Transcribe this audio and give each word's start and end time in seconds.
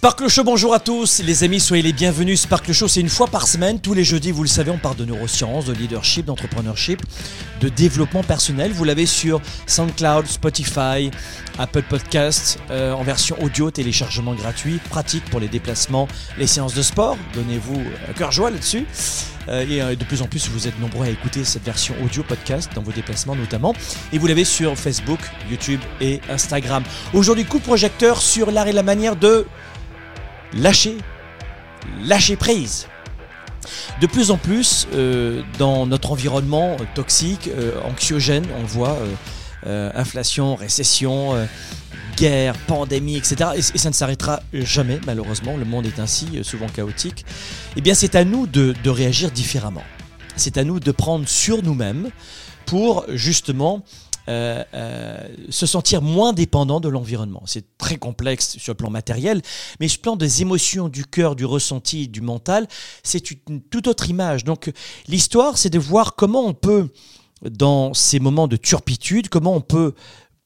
Sparkle 0.00 0.28
Show, 0.28 0.44
bonjour 0.44 0.72
à 0.72 0.80
tous, 0.80 1.20
les 1.22 1.44
amis, 1.44 1.60
soyez 1.60 1.82
les 1.82 1.92
bienvenus. 1.92 2.40
Sparkle 2.40 2.72
Show, 2.72 2.88
c'est 2.88 3.00
une 3.00 3.10
fois 3.10 3.26
par 3.26 3.46
semaine, 3.46 3.80
tous 3.80 3.92
les 3.92 4.02
jeudis, 4.02 4.30
vous 4.30 4.42
le 4.42 4.48
savez, 4.48 4.70
on 4.70 4.78
parle 4.78 4.96
de 4.96 5.04
neurosciences, 5.04 5.66
de 5.66 5.74
leadership, 5.74 6.24
d'entrepreneurship, 6.24 7.02
de 7.60 7.68
développement 7.68 8.22
personnel. 8.22 8.72
Vous 8.72 8.84
l'avez 8.84 9.04
sur 9.04 9.42
SoundCloud, 9.66 10.26
Spotify, 10.26 11.10
Apple 11.58 11.82
Podcast, 11.82 12.58
euh, 12.70 12.94
en 12.94 13.02
version 13.02 13.36
audio, 13.42 13.70
téléchargement 13.70 14.32
gratuit, 14.32 14.80
pratique 14.88 15.26
pour 15.26 15.38
les 15.38 15.48
déplacements, 15.48 16.08
les 16.38 16.46
séances 16.46 16.72
de 16.72 16.80
sport. 16.80 17.18
Donnez-vous 17.34 17.82
un 18.08 18.12
cœur 18.14 18.32
joie 18.32 18.50
là-dessus. 18.50 18.86
Euh, 19.48 19.66
et 19.68 19.82
euh, 19.82 19.96
de 19.96 20.04
plus 20.04 20.22
en 20.22 20.26
plus, 20.26 20.48
vous 20.48 20.66
êtes 20.66 20.80
nombreux 20.80 21.04
à 21.04 21.10
écouter 21.10 21.44
cette 21.44 21.64
version 21.64 21.94
audio 22.02 22.22
podcast 22.22 22.70
dans 22.74 22.82
vos 22.82 22.92
déplacements 22.92 23.36
notamment. 23.36 23.74
Et 24.14 24.18
vous 24.18 24.26
l'avez 24.26 24.46
sur 24.46 24.78
Facebook, 24.78 25.20
YouTube 25.50 25.80
et 26.00 26.22
Instagram. 26.30 26.84
Aujourd'hui, 27.12 27.44
coup 27.44 27.58
de 27.58 27.64
projecteur 27.64 28.22
sur 28.22 28.50
l'art 28.50 28.66
et 28.66 28.72
la 28.72 28.82
manière 28.82 29.16
de 29.16 29.44
lâcher, 30.54 30.96
lâcher 32.04 32.36
prise. 32.36 32.86
De 34.00 34.06
plus 34.06 34.30
en 34.30 34.38
plus, 34.38 34.88
euh, 34.94 35.42
dans 35.58 35.86
notre 35.86 36.12
environnement 36.12 36.76
toxique, 36.94 37.48
euh, 37.48 37.80
anxiogène, 37.82 38.46
on 38.56 38.62
le 38.62 38.66
voit, 38.66 38.90
euh, 38.90 39.14
euh, 39.66 39.90
inflation, 39.94 40.54
récession, 40.54 41.34
euh, 41.34 41.44
guerre, 42.16 42.56
pandémie, 42.66 43.16
etc. 43.16 43.50
Et, 43.56 43.62
ça 43.62 43.90
ne 43.90 43.94
s'arrêtera 43.94 44.40
jamais, 44.54 44.98
malheureusement. 45.04 45.56
Le 45.58 45.66
monde 45.66 45.84
est 45.84 45.98
ainsi, 45.98 46.28
euh, 46.34 46.42
souvent 46.42 46.66
chaotique. 46.66 47.26
Eh 47.76 47.82
bien, 47.82 47.92
c'est 47.92 48.14
à 48.14 48.24
nous 48.24 48.46
de 48.46 48.74
réagir 48.88 49.30
différemment. 49.30 49.84
C'est 50.36 50.56
à 50.56 50.64
nous 50.64 50.80
de 50.80 50.92
prendre 50.92 51.28
sur 51.28 51.62
nous-mêmes 51.62 52.08
pour 52.64 53.04
justement 53.10 53.84
euh, 54.28 54.62
euh, 54.74 55.28
se 55.48 55.66
sentir 55.66 56.02
moins 56.02 56.32
dépendant 56.32 56.80
de 56.80 56.88
l'environnement. 56.88 57.42
C'est 57.46 57.76
très 57.78 57.96
complexe 57.96 58.58
sur 58.58 58.72
le 58.72 58.76
plan 58.76 58.90
matériel, 58.90 59.42
mais 59.80 59.88
sur 59.88 59.98
le 59.98 60.02
plan 60.02 60.16
des 60.16 60.42
émotions, 60.42 60.88
du 60.88 61.04
cœur, 61.04 61.36
du 61.36 61.44
ressenti, 61.44 62.08
du 62.08 62.20
mental, 62.20 62.68
c'est 63.02 63.30
une 63.30 63.60
toute 63.62 63.86
autre 63.86 64.10
image. 64.10 64.44
Donc 64.44 64.70
l'histoire, 65.08 65.58
c'est 65.58 65.70
de 65.70 65.78
voir 65.78 66.16
comment 66.16 66.44
on 66.46 66.54
peut, 66.54 66.88
dans 67.42 67.94
ces 67.94 68.20
moments 68.20 68.48
de 68.48 68.56
turpitude, 68.56 69.28
comment 69.28 69.54
on 69.54 69.60
peut 69.60 69.94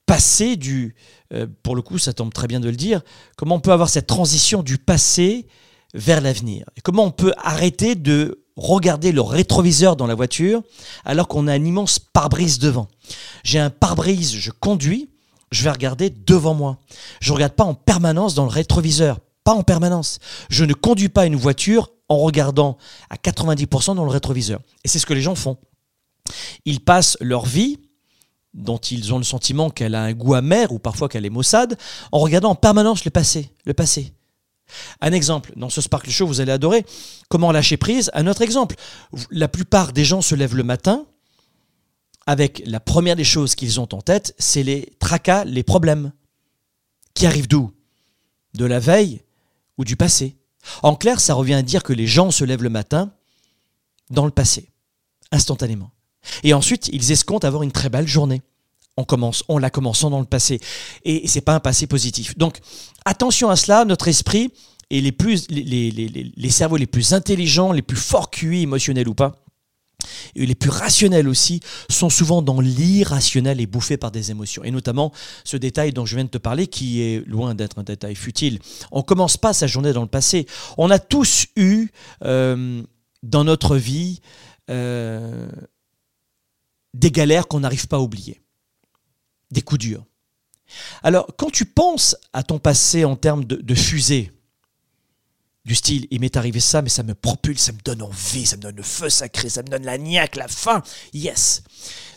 passer 0.07 0.57
du, 0.57 0.95
euh, 1.33 1.47
pour 1.63 1.77
le 1.77 1.83
coup, 1.83 1.99
ça 1.99 2.13
tombe 2.13 2.33
très 2.33 2.47
bien 2.47 2.61
de 2.61 2.69
le 2.69 2.77
dire, 2.77 3.01
comment 3.37 3.57
on 3.57 3.61
peut 3.61 3.73
avoir 3.73 3.89
cette 3.89 4.07
transition 4.07 4.63
du 4.63 4.79
passé 4.79 5.47
vers 5.95 6.21
l'avenir. 6.21 6.67
Comment 6.83 7.05
on 7.05 7.11
peut 7.11 7.33
arrêter 7.39 7.95
de 7.95 8.44
regarder 8.57 9.13
le 9.13 9.21
rétroviseur 9.21 9.97
dans 9.97 10.07
la 10.07 10.15
voiture 10.15 10.63
alors 11.05 11.29
qu'on 11.29 11.47
a 11.49 11.53
un 11.53 11.65
immense 11.65 11.99
pare-brise 11.99 12.59
devant. 12.59 12.89
J'ai 13.43 13.59
un 13.59 13.71
pare-brise, 13.71 14.35
je 14.35 14.51
conduis, 14.51 15.11
je 15.51 15.65
vais 15.65 15.71
regarder 15.71 16.11
devant 16.11 16.55
moi. 16.55 16.79
Je 17.21 17.31
ne 17.31 17.35
regarde 17.35 17.55
pas 17.55 17.65
en 17.65 17.75
permanence 17.75 18.35
dans 18.35 18.45
le 18.45 18.51
rétroviseur, 18.51 19.19
pas 19.45 19.55
en 19.55 19.63
permanence. 19.63 20.19
Je 20.51 20.65
ne 20.65 20.75
conduis 20.75 21.09
pas 21.09 21.27
une 21.27 21.37
voiture 21.37 21.91
en 22.09 22.19
regardant 22.19 22.77
à 23.11 23.17
90% 23.17 23.95
dans 23.95 24.05
le 24.05 24.11
rétroviseur. 24.11 24.61
Et 24.85 24.89
c'est 24.89 24.99
ce 24.99 25.07
que 25.07 25.15
les 25.15 25.23
gens 25.23 25.35
font. 25.35 25.57
Ils 26.65 26.81
passent 26.81 27.17
leur 27.21 27.45
vie 27.45 27.79
dont 28.55 28.79
ils 28.79 29.13
ont 29.13 29.19
le 29.19 29.25
sentiment 29.25 29.69
qu'elle 29.69 29.95
a 29.95 30.03
un 30.03 30.13
goût 30.13 30.35
amer 30.35 30.71
ou 30.73 30.79
parfois 30.79 31.09
qu'elle 31.09 31.27
est 31.27 31.31
maussade, 31.31 31.77
en 32.13 32.21
regardant 32.21 32.51
en 32.51 32.55
permanence 32.55 33.05
le 33.05 33.11
passé, 33.11 33.51
le 33.65 33.75
passé. 33.75 34.13
Un 35.01 35.13
exemple, 35.13 35.53
dans 35.57 35.71
ce 35.71 35.81
Sparkle 35.81 36.11
Show, 36.11 36.27
vous 36.27 36.41
allez 36.41 36.53
adorer 36.53 36.85
comment 37.29 37.53
lâcher 37.53 37.77
prise. 37.77 38.11
Un 38.15 38.27
autre 38.27 38.43
exemple, 38.43 38.77
la 39.31 39.49
plupart 39.49 39.93
des 39.93 40.05
gens 40.05 40.23
se 40.23 40.35
lèvent 40.35 40.57
le 40.57 40.63
matin 40.63 41.07
avec 42.27 42.63
la 42.67 42.81
première 42.81 43.17
des 43.17 43.25
choses 43.25 43.55
qu'ils 43.55 43.81
ont 43.81 43.89
en 43.93 44.01
tête, 44.01 44.35
c'est 44.39 44.63
les 44.63 44.95
tracas, 44.99 45.45
les 45.45 45.63
problèmes. 45.63 46.13
Qui 47.13 47.27
arrivent 47.27 47.49
d'où? 47.49 47.73
De 48.55 48.65
la 48.65 48.81
veille 48.81 49.23
ou 49.79 49.85
du 49.85 49.97
passé? 49.97 50.37
En 50.83 50.97
clair, 50.97 51.21
ça 51.21 51.35
revient 51.35 51.55
à 51.55 51.63
dire 51.63 51.83
que 51.83 51.93
les 51.93 52.07
gens 52.07 52.31
se 52.31 52.45
lèvent 52.45 52.63
le 52.63 52.71
matin 52.71 53.13
dans 54.11 54.25
le 54.25 54.31
passé, 54.31 54.71
instantanément. 55.31 55.91
Et 56.43 56.55
ensuite, 56.55 56.89
ils 56.93 57.13
escomptent 57.13 57.45
avoir 57.45 57.63
une 57.63 57.73
très 57.73 57.91
belle 57.91 58.09
journée. 58.09 58.43
On 58.97 59.05
commence, 59.05 59.43
en 59.49 59.59
la 59.59 59.71
commençant 59.71 60.11
dans 60.11 60.21
le 60.21 60.27
passé. 60.27 60.61
Et 61.05 61.27
c'est 61.27 61.41
pas 61.41 61.55
un 61.55 61.61
passé 61.61 61.87
positif. 61.87 62.39
Donc, 62.39 62.59
attention 63.05 63.51
à 63.51 63.57
cela, 63.57 63.85
notre 63.85 64.09
esprit 64.09 64.53
et 64.91 65.01
les, 65.01 65.13
plus, 65.13 65.49
les, 65.51 65.63
les, 65.63 65.91
les, 65.91 66.33
les 66.37 66.51
cerveaux 66.51 66.77
les 66.77 66.87
plus 66.87 67.13
intelligents, 67.13 67.73
les 67.73 67.83
plus 67.83 67.97
forts 67.97 68.31
QI 68.31 68.63
émotionnels 68.63 69.09
ou 69.09 69.15
pas, 69.15 69.45
et 70.35 70.47
les 70.47 70.55
plus 70.55 70.71
rationnels 70.71 71.29
aussi, 71.29 71.61
sont 71.89 72.11
souvent 72.11 72.43
dans 72.43 72.61
l'irrationnel 72.61 73.61
et 73.61 73.67
bouffés 73.67 73.97
par 73.97 74.11
des 74.11 74.31
émotions. 74.31 74.65
Et 74.65 74.71
notamment 74.71 75.13
ce 75.45 75.57
détail 75.57 75.93
dont 75.93 76.07
je 76.07 76.17
viens 76.17 76.25
de 76.25 76.31
te 76.31 76.39
parler, 76.39 76.67
qui 76.67 77.01
est 77.01 77.27
loin 77.27 77.55
d'être 77.55 77.79
un 77.79 77.83
détail 77.83 78.15
futile. 78.15 78.59
On 78.93 79.03
commence 79.03 79.37
pas 79.37 79.53
sa 79.53 79.67
journée 79.67 79.93
dans 79.93 80.03
le 80.03 80.09
passé. 80.09 80.47
On 80.79 80.91
a 80.91 80.99
tous 80.99 81.47
eu 81.57 81.89
euh, 82.25 82.83
dans 83.23 83.45
notre 83.45 83.77
vie 83.77 84.21
euh, 84.71 85.49
des 86.95 87.11
galères 87.11 87.49
qu'on 87.49 87.61
n'arrive 87.61 87.89
pas 87.89 87.97
à 87.97 88.01
oublier, 88.01 88.41
des 89.51 89.63
coups 89.63 89.81
durs. 89.81 90.05
Alors, 91.03 91.27
quand 91.37 91.51
tu 91.51 91.65
penses 91.65 92.17
à 92.33 92.43
ton 92.43 92.59
passé 92.59 93.05
en 93.05 93.17
termes 93.17 93.45
de, 93.45 93.75
fusée, 93.75 94.33
du 95.65 95.75
style, 95.75 96.07
il 96.11 96.21
m'est 96.21 96.37
arrivé 96.37 96.61
ça, 96.61 96.83
mais 96.83 96.89
ça 96.89 97.03
me 97.03 97.15
propulse, 97.15 97.63
ça 97.63 97.73
me 97.73 97.79
donne 97.85 98.03
envie, 98.03 98.47
ça 98.47 98.57
me 98.57 98.63
donne 98.63 98.77
le 98.77 98.83
feu 98.83 99.09
sacré, 99.09 99.49
ça 99.49 99.63
me 99.63 99.69
donne 99.69 99.85
la 99.85 99.97
niaque, 99.99 100.37
la 100.37 100.49
faim, 100.49 100.83
yes. 101.13 101.63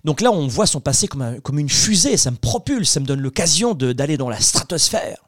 Donc 0.04 0.22
là, 0.22 0.32
on 0.32 0.48
voit 0.48 0.68
son 0.68 0.82
passé 0.82 1.08
comme, 1.08 1.22
un, 1.22 1.40
comme 1.40 1.60
une 1.60 1.70
fusée, 1.70 2.18
ça 2.18 2.32
me 2.32 2.38
propulse, 2.38 2.90
ça 2.90 3.00
me 3.00 3.06
donne 3.06 3.22
l'occasion 3.22 3.74
d'aller 3.74 4.18
dans 4.18 4.30
la 4.30 4.40
stratosphère. 4.40 5.26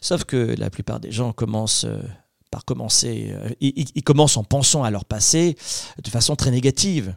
Sauf 0.00 0.24
que 0.24 0.54
la 0.58 0.70
plupart 0.70 0.98
des 0.98 1.12
gens 1.12 1.32
commencent 1.32 1.84
euh, 1.84 2.00
par 2.50 2.64
commencer, 2.64 3.28
euh, 3.30 3.50
ils 3.60 4.02
commencent 4.02 4.36
en 4.36 4.44
pensant 4.44 4.82
à 4.82 4.90
leur 4.90 5.04
passé 5.04 5.56
de 6.02 6.10
façon 6.10 6.36
très 6.36 6.50
négative. 6.50 7.14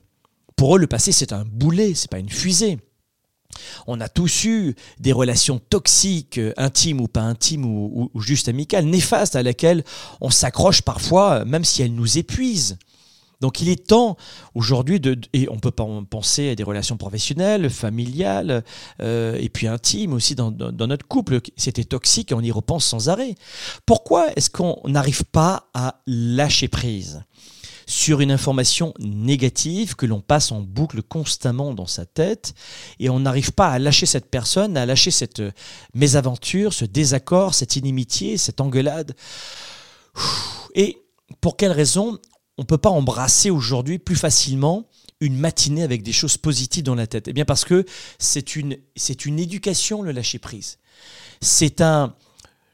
Pour 0.56 0.76
eux, 0.76 0.80
le 0.80 0.88
passé, 0.88 1.12
c'est 1.12 1.34
un 1.34 1.44
boulet, 1.44 1.94
c'est 1.96 2.10
pas 2.10 2.20
une 2.20 2.30
fusée. 2.30 2.78
On 3.88 4.00
a 4.02 4.10
tous 4.10 4.46
eu 4.46 4.76
des 5.00 5.12
relations 5.12 5.60
toxiques, 5.70 6.38
euh, 6.38 6.54
intimes 6.58 7.02
ou 7.02 7.08
pas 7.08 7.22
intimes, 7.22 7.66
ou, 7.66 8.10
juste 8.22 8.50
amicales, 8.50 8.86
néfastes, 8.86 9.36
à 9.36 9.44
laquelle 9.44 9.84
on 10.22 10.30
s'accroche 10.30 10.82
parfois, 10.82 11.46
même 11.46 11.64
si 11.64 11.82
elles 11.82 11.94
nous 11.94 12.18
épuisent. 12.18 12.78
Donc 13.42 13.62
il 13.62 13.70
est 13.70 13.88
temps 13.88 14.18
aujourd'hui 14.54 15.00
de, 15.00 15.18
et 15.34 15.48
on 15.50 15.60
peut 15.60 15.72
penser 15.72 16.50
à 16.50 16.56
des 16.56 16.64
relations 16.64 16.98
professionnelles, 16.98 17.70
familiales, 17.70 18.64
euh, 19.02 19.38
et 19.40 19.50
puis 19.50 19.68
intimes 19.68 20.14
aussi 20.14 20.36
dans, 20.36 20.52
dans, 20.52 20.72
dans 20.72 20.88
notre 20.88 21.06
couple. 21.06 21.42
C'était 21.58 21.84
toxique 21.84 22.32
et 22.32 22.36
on 22.36 22.42
y 22.42 22.52
repense 22.52 22.86
sans 22.86 23.10
arrêt. 23.10 23.36
Pourquoi 23.86 24.28
est-ce 24.36 24.50
qu'on 24.50 24.82
n'arrive 24.86 25.26
pas 25.26 25.70
à 25.74 26.00
lâcher 26.08 26.68
prise? 26.68 27.24
Sur 27.88 28.22
une 28.22 28.32
information 28.32 28.94
négative 29.00 29.96
que 29.96 30.06
l'on 30.06 30.22
passe 30.22 30.52
en 30.52 30.62
boucle 30.62 31.02
constamment 31.04 31.74
dans 31.74 31.86
sa 31.86 32.06
tête 32.06 32.54
et 33.00 33.10
on 33.10 33.20
n'arrive 33.20 33.52
pas 33.52 33.70
à 33.70 33.80
lâcher 33.80 34.06
cette 34.06 34.30
personne, 34.30 34.78
à 34.78 34.86
lâcher 34.86 35.12
cette 35.12 35.42
mésaventure, 35.94 36.74
ce 36.74 36.86
désaccord, 36.86 37.54
cette 37.54 37.76
inimitié, 37.76 38.38
cette 38.38 38.62
engueulade. 38.62 39.16
Et 40.74 40.98
pour 41.42 41.58
quelle 41.58 41.72
raison 41.72 42.20
on 42.58 42.62
ne 42.62 42.68
peut 42.68 42.78
pas 42.78 42.90
embrasser 42.90 43.50
aujourd'hui 43.50 44.00
plus 44.00 44.16
facilement 44.16 44.88
une 45.20 45.38
matinée 45.38 45.84
avec 45.84 46.04
des 46.04 46.14
choses 46.14 46.38
positives 46.38 46.84
dans 46.84 46.96
la 46.96 47.08
tête? 47.08 47.28
Eh 47.28 47.34
bien 47.34 47.46
parce 47.46 47.66
que 47.66 47.86
c'est 48.20 48.56
une, 48.56 48.78
c'est 48.96 49.26
une 49.26 49.40
éducation, 49.40 50.02
le 50.02 50.12
lâcher-prise. 50.12 50.80
C'est 51.42 51.82
un... 51.82 52.16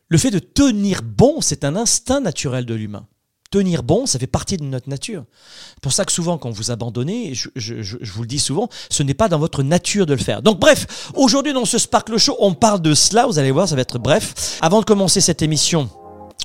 Le 0.07 0.17
fait 0.17 0.31
de 0.31 0.39
tenir 0.39 1.03
bon, 1.03 1.39
c'est 1.39 1.63
un 1.63 1.77
instinct 1.77 2.19
naturel 2.19 2.65
de 2.65 2.73
l'humain 2.73 3.07
tenir 3.51 3.83
bon, 3.83 4.05
ça 4.05 4.17
fait 4.17 4.27
partie 4.27 4.57
de 4.57 4.63
notre 4.63 4.89
nature. 4.89 5.25
C'est 5.73 5.81
pour 5.81 5.93
ça 5.93 6.05
que 6.05 6.11
souvent, 6.11 6.37
quand 6.37 6.49
vous 6.49 6.71
abandonnez, 6.71 7.33
je, 7.35 8.11
vous 8.13 8.21
le 8.21 8.27
dis 8.27 8.39
souvent, 8.39 8.69
ce 8.89 9.03
n'est 9.03 9.13
pas 9.13 9.27
dans 9.27 9.39
votre 9.39 9.61
nature 9.61 10.05
de 10.05 10.13
le 10.13 10.19
faire. 10.19 10.41
Donc 10.41 10.59
bref, 10.59 11.11
aujourd'hui 11.13 11.53
dans 11.53 11.65
ce 11.65 11.77
Sparkle 11.77 12.17
Show, 12.17 12.35
on 12.39 12.53
parle 12.53 12.81
de 12.81 12.95
cela, 12.95 13.27
vous 13.27 13.37
allez 13.37 13.51
voir, 13.51 13.67
ça 13.67 13.75
va 13.75 13.81
être 13.81 13.99
bref. 13.99 14.57
Avant 14.61 14.79
de 14.79 14.85
commencer 14.85 15.21
cette 15.21 15.41
émission, 15.41 15.89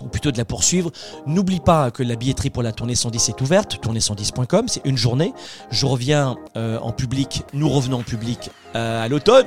ou 0.03 0.08
plutôt 0.08 0.31
de 0.31 0.38
la 0.38 0.44
poursuivre. 0.44 0.91
N'oublie 1.26 1.61
pas 1.61 1.91
que 1.91 2.03
la 2.03 2.17
billetterie 2.17 2.50
pour 2.50 2.62
la 2.62 2.73
tournée 2.73 2.94
110 2.94 3.31
est 3.31 3.41
ouverte, 3.41 3.79
tournée110.com, 3.82 4.67
c'est 4.69 4.85
une 4.85 4.97
journée. 4.97 5.32
Je 5.70 5.87
reviens 5.87 6.37
euh, 6.56 6.79
en 6.81 6.93
public, 6.93 7.44
nous 7.55 7.69
revenons 7.69 7.99
en 7.99 8.03
public 8.03 8.50
euh, 8.75 9.03
à 9.03 9.08
l'automne. 9.08 9.47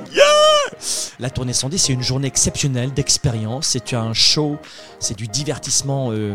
la 1.20 1.30
tournée 1.30 1.52
110, 1.52 1.78
c'est 1.78 1.92
une 1.92 2.02
journée 2.02 2.26
exceptionnelle 2.26 2.92
d'expérience, 2.92 3.68
c'est 3.68 3.94
un 3.94 4.12
show, 4.12 4.56
c'est 4.98 5.16
du 5.16 5.28
divertissement 5.28 6.10
euh, 6.10 6.34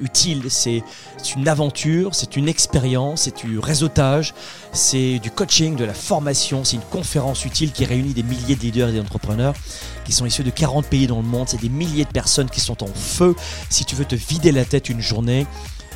utile, 0.00 0.44
c'est 0.48 0.82
une 1.36 1.48
aventure, 1.48 2.14
c'est 2.14 2.36
une 2.36 2.48
expérience, 2.48 3.22
c'est 3.22 3.44
du 3.44 3.58
réseautage, 3.58 4.34
c'est 4.72 5.18
du 5.18 5.30
coaching, 5.30 5.76
de 5.76 5.84
la 5.84 5.94
formation, 5.94 6.64
c'est 6.64 6.76
une 6.76 6.82
conférence 6.82 7.44
utile 7.44 7.72
qui 7.72 7.84
réunit 7.84 8.14
des 8.14 8.22
milliers 8.22 8.56
de 8.56 8.60
leaders 8.60 8.88
et 8.88 8.98
d'entrepreneurs 8.98 9.54
qui 10.04 10.12
sont 10.12 10.26
issus 10.26 10.42
de 10.42 10.50
40 10.50 10.86
pays 10.86 11.06
dans 11.06 11.20
le 11.20 11.26
monde, 11.26 11.48
c'est 11.48 11.60
des 11.60 11.68
milliers 11.68 12.04
de 12.04 12.10
personnes 12.10 12.50
qui 12.50 12.60
sont 12.60 12.82
en 12.82 12.88
feu. 12.88 13.34
Si 13.70 13.84
tu 13.84 13.94
veux 13.94 14.04
te 14.04 14.16
vider 14.16 14.52
la 14.52 14.64
tête 14.64 14.88
une 14.88 15.00
journée, 15.00 15.46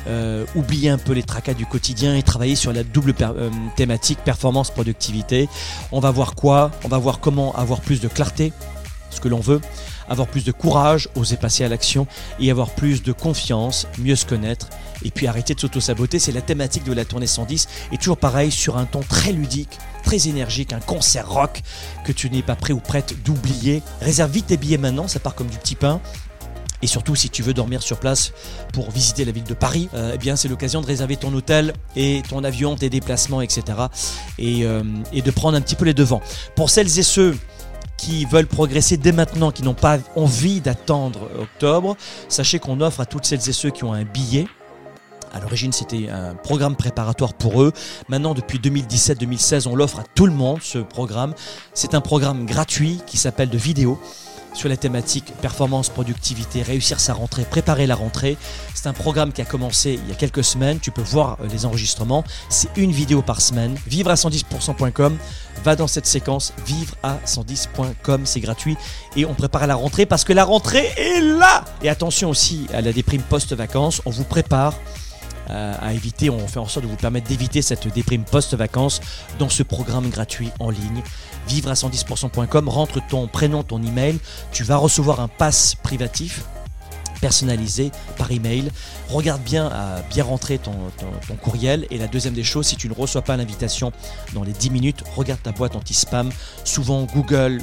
euh, 0.07 0.45
oublier 0.55 0.89
un 0.89 0.97
peu 0.97 1.11
les 1.11 1.23
tracas 1.23 1.53
du 1.53 1.65
quotidien 1.65 2.15
et 2.15 2.23
travailler 2.23 2.55
sur 2.55 2.71
la 2.71 2.83
double 2.83 3.13
euh, 3.21 3.49
thématique 3.75 4.19
performance 4.19 4.71
productivité. 4.71 5.49
On 5.91 5.99
va 5.99 6.11
voir 6.11 6.33
quoi? 6.33 6.71
On 6.85 6.87
va 6.87 6.97
voir 6.97 7.19
comment 7.19 7.53
avoir 7.55 7.81
plus 7.81 7.99
de 7.99 8.07
clarté, 8.07 8.53
ce 9.09 9.19
que 9.19 9.27
l'on 9.27 9.41
veut, 9.41 9.59
avoir 10.09 10.27
plus 10.27 10.43
de 10.43 10.51
courage, 10.51 11.09
oser 11.15 11.37
passer 11.37 11.63
à 11.63 11.69
l'action 11.69 12.07
et 12.39 12.51
avoir 12.51 12.69
plus 12.71 13.03
de 13.03 13.11
confiance, 13.11 13.87
mieux 13.97 14.15
se 14.15 14.25
connaître 14.25 14.67
et 15.03 15.11
puis 15.11 15.27
arrêter 15.27 15.53
de 15.53 15.59
s'auto-saboter. 15.59 16.19
C'est 16.19 16.31
la 16.31 16.41
thématique 16.41 16.83
de 16.83 16.93
la 16.93 17.05
tournée 17.05 17.27
110 17.27 17.67
et 17.91 17.97
toujours 17.97 18.17
pareil 18.17 18.51
sur 18.51 18.77
un 18.77 18.85
ton 18.85 19.01
très 19.01 19.31
ludique, 19.31 19.77
très 20.03 20.27
énergique, 20.27 20.73
un 20.73 20.79
concert 20.79 21.29
rock 21.29 21.61
que 22.05 22.11
tu 22.11 22.29
n'es 22.29 22.41
pas 22.41 22.55
prêt 22.55 22.73
ou 22.73 22.79
prête 22.79 23.23
d'oublier. 23.23 23.83
Réserve 24.01 24.31
vite 24.31 24.47
tes 24.47 24.57
billets 24.57 24.77
maintenant, 24.77 25.07
ça 25.07 25.19
part 25.19 25.35
comme 25.35 25.47
du 25.47 25.57
petit 25.57 25.75
pain. 25.75 26.01
Et 26.83 26.87
surtout, 26.87 27.15
si 27.15 27.29
tu 27.29 27.41
veux 27.41 27.53
dormir 27.53 27.81
sur 27.81 27.97
place 27.97 28.33
pour 28.71 28.91
visiter 28.91 29.25
la 29.25 29.31
ville 29.31 29.43
de 29.43 29.55
Paris, 29.55 29.89
euh, 29.95 30.11
eh 30.13 30.17
bien, 30.19 30.35
c'est 30.35 30.47
l'occasion 30.47 30.79
de 30.81 30.85
réserver 30.85 31.17
ton 31.17 31.33
hôtel 31.33 31.73
et 31.95 32.21
ton 32.29 32.43
avion, 32.43 32.75
tes 32.75 32.89
déplacements, 32.91 33.41
etc. 33.41 33.63
Et, 34.37 34.63
euh, 34.63 34.83
et 35.11 35.23
de 35.23 35.31
prendre 35.31 35.57
un 35.57 35.61
petit 35.61 35.75
peu 35.75 35.85
les 35.85 35.95
devants. 35.95 36.21
Pour 36.55 36.69
celles 36.69 36.99
et 36.99 37.03
ceux 37.03 37.35
qui 37.97 38.25
veulent 38.25 38.47
progresser 38.47 38.97
dès 38.97 39.11
maintenant, 39.11 39.51
qui 39.51 39.63
n'ont 39.63 39.73
pas 39.73 39.97
envie 40.15 40.61
d'attendre 40.61 41.29
octobre, 41.39 41.97
sachez 42.29 42.59
qu'on 42.59 42.79
offre 42.81 43.01
à 43.01 43.05
toutes 43.05 43.25
celles 43.25 43.49
et 43.49 43.53
ceux 43.53 43.71
qui 43.71 43.83
ont 43.83 43.93
un 43.93 44.03
billet. 44.03 44.47
À 45.33 45.39
l'origine, 45.39 45.73
c'était 45.73 46.09
un 46.09 46.35
programme 46.35 46.75
préparatoire 46.75 47.33
pour 47.33 47.61
eux. 47.61 47.73
Maintenant, 48.07 48.33
depuis 48.33 48.59
2017-2016, 48.59 49.67
on 49.67 49.75
l'offre 49.75 49.99
à 49.99 50.03
tout 50.15 50.25
le 50.25 50.31
monde, 50.31 50.59
ce 50.61 50.77
programme. 50.79 51.33
C'est 51.73 51.95
un 51.95 52.01
programme 52.01 52.45
gratuit 52.45 53.01
qui 53.05 53.17
s'appelle 53.17 53.49
de 53.49 53.57
vidéo 53.57 53.99
sur 54.57 54.69
la 54.69 54.75
thématique 54.77 55.33
performance, 55.39 55.89
productivité, 55.89 56.63
réussir 56.63 56.99
sa 56.99 57.13
rentrée, 57.13 57.43
préparer 57.43 57.85
la 57.85 57.95
rentrée. 57.95 58.37
C'est 58.73 58.87
un 58.87 58.93
programme 58.93 59.31
qui 59.31 59.41
a 59.41 59.45
commencé 59.45 59.99
il 60.03 60.09
y 60.09 60.11
a 60.11 60.15
quelques 60.15 60.43
semaines. 60.43 60.79
Tu 60.79 60.91
peux 60.91 61.01
voir 61.01 61.37
les 61.51 61.65
enregistrements. 61.65 62.23
C'est 62.49 62.69
une 62.75 62.91
vidéo 62.91 63.21
par 63.21 63.39
semaine. 63.39 63.77
Vivre 63.87 64.09
à 64.09 64.15
110%.com. 64.15 65.17
Va 65.63 65.75
dans 65.75 65.87
cette 65.87 66.07
séquence. 66.07 66.53
Vivre 66.65 66.95
à 67.03 67.19
110.com. 67.25 68.25
C'est 68.25 68.39
gratuit. 68.39 68.77
Et 69.15 69.25
on 69.25 69.33
prépare 69.33 69.67
la 69.67 69.75
rentrée 69.75 70.05
parce 70.05 70.23
que 70.23 70.33
la 70.33 70.43
rentrée 70.43 70.89
est 70.97 71.21
là. 71.21 71.63
Et 71.83 71.89
attention 71.89 72.29
aussi 72.29 72.67
à 72.73 72.81
la 72.81 72.91
déprime 72.91 73.21
post-vacances. 73.21 74.01
On 74.05 74.09
vous 74.09 74.23
prépare 74.23 74.73
euh, 75.49 75.73
à 75.81 75.93
éviter, 75.93 76.29
on 76.29 76.45
fait 76.45 76.59
en 76.59 76.67
sorte 76.67 76.85
de 76.85 76.89
vous 76.89 76.97
permettre 76.97 77.27
d'éviter 77.27 77.61
cette 77.61 77.87
déprime 77.93 78.23
post-vacances 78.23 78.99
dans 79.39 79.47
ce 79.47 79.63
programme 79.63 80.09
gratuit 80.09 80.49
en 80.59 80.69
ligne. 80.69 81.01
Vivre 81.47 81.69
à 81.69 81.73
110%.com, 81.73 82.69
rentre 82.69 82.99
ton 83.07 83.27
prénom, 83.27 83.63
ton 83.63 83.81
email, 83.81 84.19
tu 84.51 84.63
vas 84.63 84.77
recevoir 84.77 85.21
un 85.21 85.27
pass 85.27 85.75
privatif 85.81 86.43
personnalisé 87.19 87.91
par 88.17 88.31
email. 88.31 88.69
Regarde 89.09 89.41
bien 89.41 89.67
à 89.67 90.01
bien 90.09 90.23
rentrer 90.23 90.59
ton, 90.59 90.73
courriel. 91.41 91.85
Et 91.91 91.97
la 91.97 92.07
deuxième 92.07 92.33
des 92.33 92.43
choses, 92.43 92.67
si 92.67 92.75
tu 92.75 92.89
ne 92.89 92.93
reçois 92.93 93.21
pas 93.21 93.37
l'invitation 93.37 93.91
dans 94.33 94.43
les 94.43 94.53
10 94.53 94.69
minutes, 94.69 95.03
regarde 95.15 95.41
ta 95.41 95.51
boîte 95.51 95.75
anti-spam. 95.75 96.29
Souvent 96.63 97.03
Google, 97.03 97.61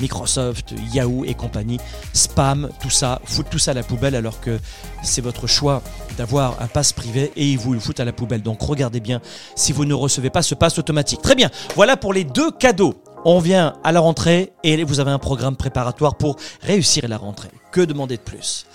Microsoft, 0.00 0.74
Yahoo 0.92 1.24
et 1.24 1.34
compagnie, 1.34 1.78
spam, 2.12 2.70
tout 2.80 2.90
ça, 2.90 3.20
foutent 3.24 3.50
tout 3.50 3.58
ça 3.58 3.72
à 3.72 3.74
la 3.74 3.82
poubelle 3.82 4.14
alors 4.14 4.40
que 4.40 4.58
c'est 5.02 5.20
votre 5.20 5.46
choix 5.46 5.82
d'avoir 6.16 6.60
un 6.60 6.66
pass 6.66 6.92
privé 6.92 7.32
et 7.36 7.48
ils 7.48 7.58
vous 7.58 7.72
le 7.72 7.80
foutent 7.80 8.00
à 8.00 8.04
la 8.04 8.12
poubelle. 8.12 8.42
Donc 8.42 8.60
regardez 8.62 9.00
bien 9.00 9.20
si 9.54 9.72
vous 9.72 9.84
ne 9.84 9.94
recevez 9.94 10.30
pas 10.30 10.42
ce 10.42 10.54
pass 10.54 10.78
automatique. 10.78 11.22
Très 11.22 11.34
bien, 11.34 11.50
voilà 11.76 11.96
pour 11.96 12.12
les 12.12 12.24
deux 12.24 12.50
cadeaux. 12.50 13.01
On 13.24 13.38
vient 13.38 13.74
à 13.84 13.92
la 13.92 14.00
rentrée 14.00 14.52
et 14.64 14.82
vous 14.82 14.98
avez 14.98 15.12
un 15.12 15.18
programme 15.20 15.56
préparatoire 15.56 16.16
pour 16.16 16.36
réussir 16.60 17.06
la 17.06 17.18
rentrée. 17.18 17.50
Que 17.70 17.80
demander 17.80 18.16
de 18.16 18.22
plus? 18.22 18.66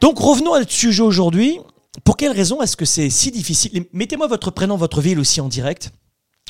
Donc 0.00 0.18
revenons 0.18 0.54
à 0.54 0.60
notre 0.60 0.72
sujet 0.72 1.02
aujourd'hui. 1.02 1.60
Pour 2.02 2.16
quelle 2.16 2.32
raison 2.32 2.62
est-ce 2.62 2.78
que 2.78 2.86
c'est 2.86 3.10
si 3.10 3.30
difficile? 3.30 3.84
Mettez-moi 3.92 4.26
votre 4.26 4.50
prénom, 4.50 4.78
votre 4.78 5.02
ville 5.02 5.18
aussi 5.18 5.42
en 5.42 5.48
direct 5.48 5.92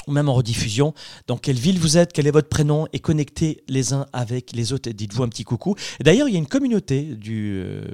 ou 0.06 0.12
même 0.12 0.28
en 0.28 0.34
rediffusion, 0.34 0.94
dans 1.28 1.36
quelle 1.36 1.58
ville 1.58 1.78
vous 1.78 1.96
êtes, 1.96 2.12
quel 2.12 2.26
est 2.26 2.32
votre 2.32 2.48
prénom, 2.48 2.88
et 2.92 2.98
connectez 2.98 3.62
les 3.68 3.92
uns 3.92 4.06
avec 4.12 4.52
les 4.52 4.72
autres. 4.72 4.90
Dites-vous 4.90 5.22
un 5.22 5.28
petit 5.28 5.44
coucou. 5.44 5.76
D'ailleurs, 6.00 6.28
il 6.28 6.32
y 6.32 6.34
a 6.34 6.38
une 6.38 6.48
communauté 6.48 7.16
euh, 7.28 7.84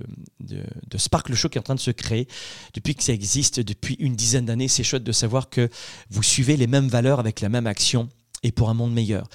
de, 0.41 0.63
de, 0.89 0.99
Sparkle 0.99 1.35
Show 1.35 1.51
qui 1.51 1.59
est 1.59 1.61
en 1.61 1.65
train 1.65 1.75
de 1.75 1.81
se 1.81 1.91
créer 1.91 2.27
depuis 2.73 2.95
que 2.95 3.03
ça 3.03 3.13
existe, 3.13 3.61
depuis 3.61 3.95
une 3.99 4.15
dizaine 4.17 4.47
d'années. 4.47 4.69
C'est 4.69 4.85
chouette 4.85 5.05
de 5.05 5.13
savoir 5.13 5.51
que 5.51 5.69
vous 6.09 6.23
suivez 6.23 6.57
les 6.57 6.67
mêmes 6.67 6.89
valeurs 6.89 7.21
avec 7.21 7.43
la 7.43 7.51
même 7.51 7.67
action 7.67 8.09
et 8.43 8.53
pour 8.53 8.71
un 8.71 8.75
monde 8.75 8.93
meilleur. 8.93 9.29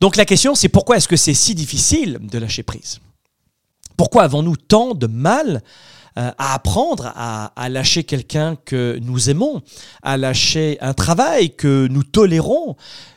Donc 0.00 0.16
la 0.16 0.24
question, 0.24 0.54
c'est 0.54 0.68
pourquoi 0.68 0.96
est-ce 0.96 1.08
que 1.08 1.16
c'est 1.16 1.34
si 1.34 1.54
difficile 1.54 2.18
de 2.20 2.38
lâcher 2.38 2.62
prise? 2.62 2.98
Pourquoi 3.96 4.24
avons-nous 4.24 4.56
tant 4.56 4.94
de 4.94 5.06
mal 5.06 5.62
euh, 6.18 6.30
à 6.38 6.54
apprendre 6.54 7.12
à, 7.14 7.68
lâcher 7.68 8.04
quelqu'un 8.04 8.56
que 8.56 8.98
nous 9.00 9.30
aimons, 9.30 9.62
à 10.02 10.16
lâcher 10.16 10.76
un 10.80 10.92
travail 10.92 11.54
que 11.54 11.86
nous 11.88 12.02
tolérons? 12.02 12.76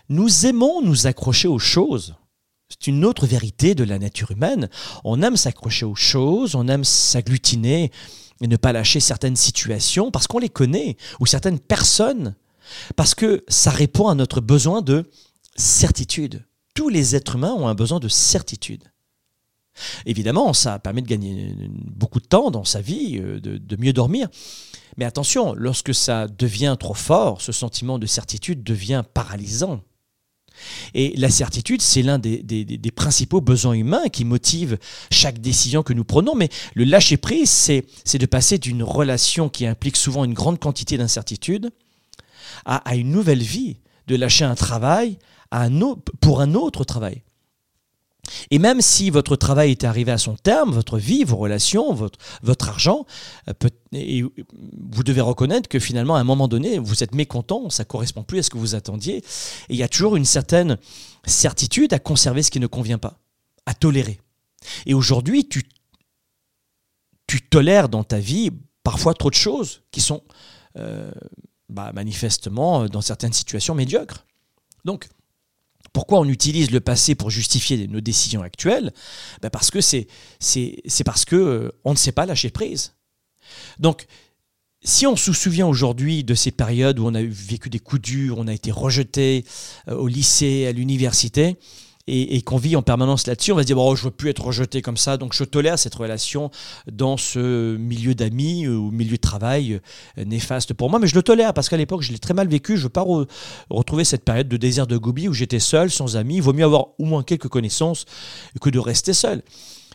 Nous 0.09 0.45
aimons 0.45 0.81
nous 0.81 1.07
accrocher 1.07 1.47
aux 1.47 1.59
choses. 1.59 2.15
C'est 2.69 2.87
une 2.87 3.03
autre 3.03 3.25
vérité 3.25 3.73
de 3.73 3.83
la 3.83 3.99
nature 3.99 4.31
humaine. 4.31 4.69
On 5.03 5.21
aime 5.21 5.37
s'accrocher 5.37 5.85
aux 5.85 5.95
choses, 5.95 6.55
on 6.55 6.67
aime 6.67 6.83
s'agglutiner 6.83 7.91
et 8.41 8.47
ne 8.47 8.57
pas 8.57 8.73
lâcher 8.73 8.99
certaines 8.99 9.35
situations 9.35 10.11
parce 10.11 10.27
qu'on 10.27 10.39
les 10.39 10.49
connaît, 10.49 10.97
ou 11.19 11.25
certaines 11.25 11.59
personnes, 11.59 12.35
parce 12.95 13.15
que 13.15 13.43
ça 13.47 13.71
répond 13.71 14.07
à 14.07 14.15
notre 14.15 14.41
besoin 14.41 14.81
de 14.81 15.09
certitude. 15.55 16.45
Tous 16.73 16.89
les 16.89 17.15
êtres 17.15 17.35
humains 17.35 17.53
ont 17.53 17.67
un 17.67 17.75
besoin 17.75 17.99
de 17.99 18.07
certitude. 18.07 18.83
Évidemment, 20.05 20.53
ça 20.53 20.79
permet 20.79 21.01
de 21.01 21.07
gagner 21.07 21.53
beaucoup 21.69 22.19
de 22.19 22.25
temps 22.25 22.51
dans 22.51 22.63
sa 22.63 22.81
vie, 22.81 23.19
euh, 23.21 23.39
de, 23.39 23.75
mieux 23.77 23.93
dormir. 23.93 24.29
Mais 24.97 25.05
attention, 25.05 25.53
lorsque 25.53 25.93
ça 25.93 26.27
devient 26.27 26.77
trop 26.79 26.93
fort, 26.93 27.41
ce 27.41 27.51
sentiment 27.51 27.99
de 27.99 28.05
certitude 28.05 28.63
devient 28.63 29.03
paralysant. 29.13 29.81
Et 30.93 31.13
la 31.17 31.29
certitude, 31.29 31.81
c'est 31.81 32.01
l'un 32.01 32.17
des, 32.17 32.41
des, 32.41 32.91
principaux 32.91 33.41
besoins 33.41 33.73
humains 33.73 34.07
qui 34.07 34.23
motive 34.23 34.77
chaque 35.11 35.41
décision 35.41 35.83
que 35.83 35.91
nous 35.91 36.05
prenons. 36.05 36.33
Mais 36.33 36.47
le 36.75 36.85
lâcher-prise, 36.85 37.49
c'est 37.49 38.17
de 38.17 38.25
passer 38.25 38.57
d'une 38.57 38.81
relation 38.81 39.49
qui 39.49 39.65
implique 39.65 39.97
souvent 39.97 40.23
une 40.23 40.33
grande 40.33 40.59
quantité 40.59 40.97
d'incertitude 40.97 41.71
à, 42.65 42.95
une 42.95 43.11
nouvelle 43.11 43.41
vie, 43.41 43.77
de 44.07 44.15
lâcher 44.15 44.45
un 44.45 44.55
travail 44.55 45.17
pour 46.21 46.41
un 46.41 46.53
autre 46.53 46.83
travail. 46.83 47.23
Et 48.51 48.59
même 48.59 48.81
si 48.81 49.09
votre 49.09 49.35
travail 49.35 49.71
est 49.71 49.83
arrivé 49.83 50.11
à 50.11 50.17
son 50.17 50.35
terme, 50.35 50.71
votre 50.71 50.97
vie, 50.97 51.23
vos 51.23 51.35
relations, 51.35 51.93
votre, 51.93 52.17
votre 52.41 52.69
argent, 52.69 53.05
euh, 53.47 54.29
vous 54.89 55.03
devez 55.03 55.21
reconnaître 55.21 55.69
que 55.69 55.79
finalement, 55.79 56.15
à 56.15 56.19
un 56.19 56.23
moment 56.23 56.47
donné, 56.47 56.79
vous 56.79 57.03
êtes 57.03 57.13
mécontent, 57.13 57.69
ça 57.69 57.83
ne 57.83 57.87
correspond 57.87 58.23
plus 58.23 58.39
à 58.39 58.43
ce 58.43 58.49
que 58.49 58.57
vous 58.57 58.75
attendiez. 58.75 59.17
Et 59.17 59.23
il 59.69 59.75
y 59.77 59.83
a 59.83 59.87
toujours 59.87 60.15
une 60.15 60.25
certaine 60.25 60.77
certitude 61.25 61.93
à 61.93 61.99
conserver 61.99 62.43
ce 62.43 62.51
qui 62.51 62.59
ne 62.59 62.67
convient 62.67 62.97
pas, 62.97 63.19
à 63.65 63.73
tolérer. 63.73 64.19
Et 64.85 64.93
aujourd'hui, 64.93 65.47
tu, 65.47 65.63
tu 67.27 67.41
tolères 67.41 67.89
dans 67.89 68.03
ta 68.03 68.19
vie 68.19 68.51
parfois 68.83 69.13
trop 69.13 69.29
de 69.29 69.35
choses 69.35 69.81
qui 69.91 70.01
sont 70.01 70.23
euh, 70.77 71.11
bah, 71.69 71.91
manifestement, 71.93 72.87
dans 72.87 73.01
certaines 73.01 73.33
situations, 73.33 73.75
médiocres. 73.75 74.25
Donc, 74.85 75.07
pourquoi 75.93 76.19
on 76.19 76.25
utilise 76.25 76.71
le 76.71 76.81
passé 76.81 77.15
pour 77.15 77.29
justifier 77.29 77.87
nos 77.87 78.01
décisions 78.01 78.41
actuelles? 78.41 78.93
Ben 79.41 79.49
Parce 79.49 79.71
que 79.71 79.81
c'est, 79.81 80.07
c'est, 80.39 81.03
parce 81.05 81.25
que 81.25 81.35
euh, 81.35 81.71
on 81.85 81.91
ne 81.91 81.97
sait 81.97 82.11
pas 82.11 82.25
lâcher 82.25 82.49
prise. 82.49 82.93
Donc, 83.79 84.05
si 84.83 85.07
on 85.07 85.15
se 85.15 85.33
souvient 85.33 85.67
aujourd'hui 85.67 86.23
de 86.23 86.35
ces 86.35 86.51
périodes 86.51 86.99
où 86.99 87.07
on 87.07 87.15
a 87.15 87.23
vécu 87.23 87.69
des 87.69 87.79
coups 87.79 88.01
durs, 88.01 88.37
on 88.37 88.47
a 88.47 88.53
été 88.53 88.71
rejeté 88.71 89.45
euh, 89.87 89.95
au 89.95 90.07
lycée, 90.07 90.67
à 90.67 90.71
l'université, 90.71 91.57
et, 92.07 92.41
qu'on 92.43 92.57
vit 92.57 92.75
en 92.75 92.83
permanence 92.83 93.25
là-dessus, 93.25 93.51
on 93.51 93.55
va 93.55 93.63
se 93.63 93.67
dire, 93.67 93.75
bon, 93.75 93.95
je 93.95 94.01
ne 94.01 94.05
veux 94.05 94.11
plus 94.11 94.29
être 94.29 94.43
rejeté 94.43 94.81
comme 94.81 94.97
ça, 94.97 95.17
donc 95.17 95.33
je 95.33 95.43
tolère 95.43 95.79
cette 95.79 95.95
relation 95.95 96.51
dans 96.91 97.17
ce 97.17 97.75
milieu 97.77 98.13
d'amis 98.13 98.67
ou 98.67 98.91
milieu 98.91 99.15
de 99.15 99.21
travail 99.21 99.79
euh, 100.17 100.25
néfaste 100.25 100.73
pour 100.73 100.89
moi, 100.89 100.99
mais 100.99 101.07
je 101.07 101.15
le 101.15 101.23
tolère 101.23 101.53
parce 101.53 101.67
qu'à 101.67 101.77
l'époque, 101.77 102.03
je 102.03 102.11
l'ai 102.11 102.19
très 102.19 102.35
mal 102.35 102.47
vécu, 102.47 102.77
je 102.77 102.83
veux 102.83 102.89
pas 102.89 103.05
retrouver 103.69 104.03
cette 104.03 104.23
période 104.23 104.47
de 104.47 104.57
désert 104.57 104.85
de 104.85 104.97
Gobi 104.97 105.27
où 105.27 105.33
j'étais 105.33 105.59
seul, 105.59 105.89
sans 105.89 106.15
amis, 106.15 106.35
il 106.35 106.41
vaut 106.41 106.53
mieux 106.53 106.65
avoir 106.65 106.89
au 106.99 107.05
moins 107.05 107.23
quelques 107.23 107.47
connaissances 107.47 108.05
que 108.61 108.69
de 108.69 108.79
rester 108.79 109.13
seul. 109.13 109.41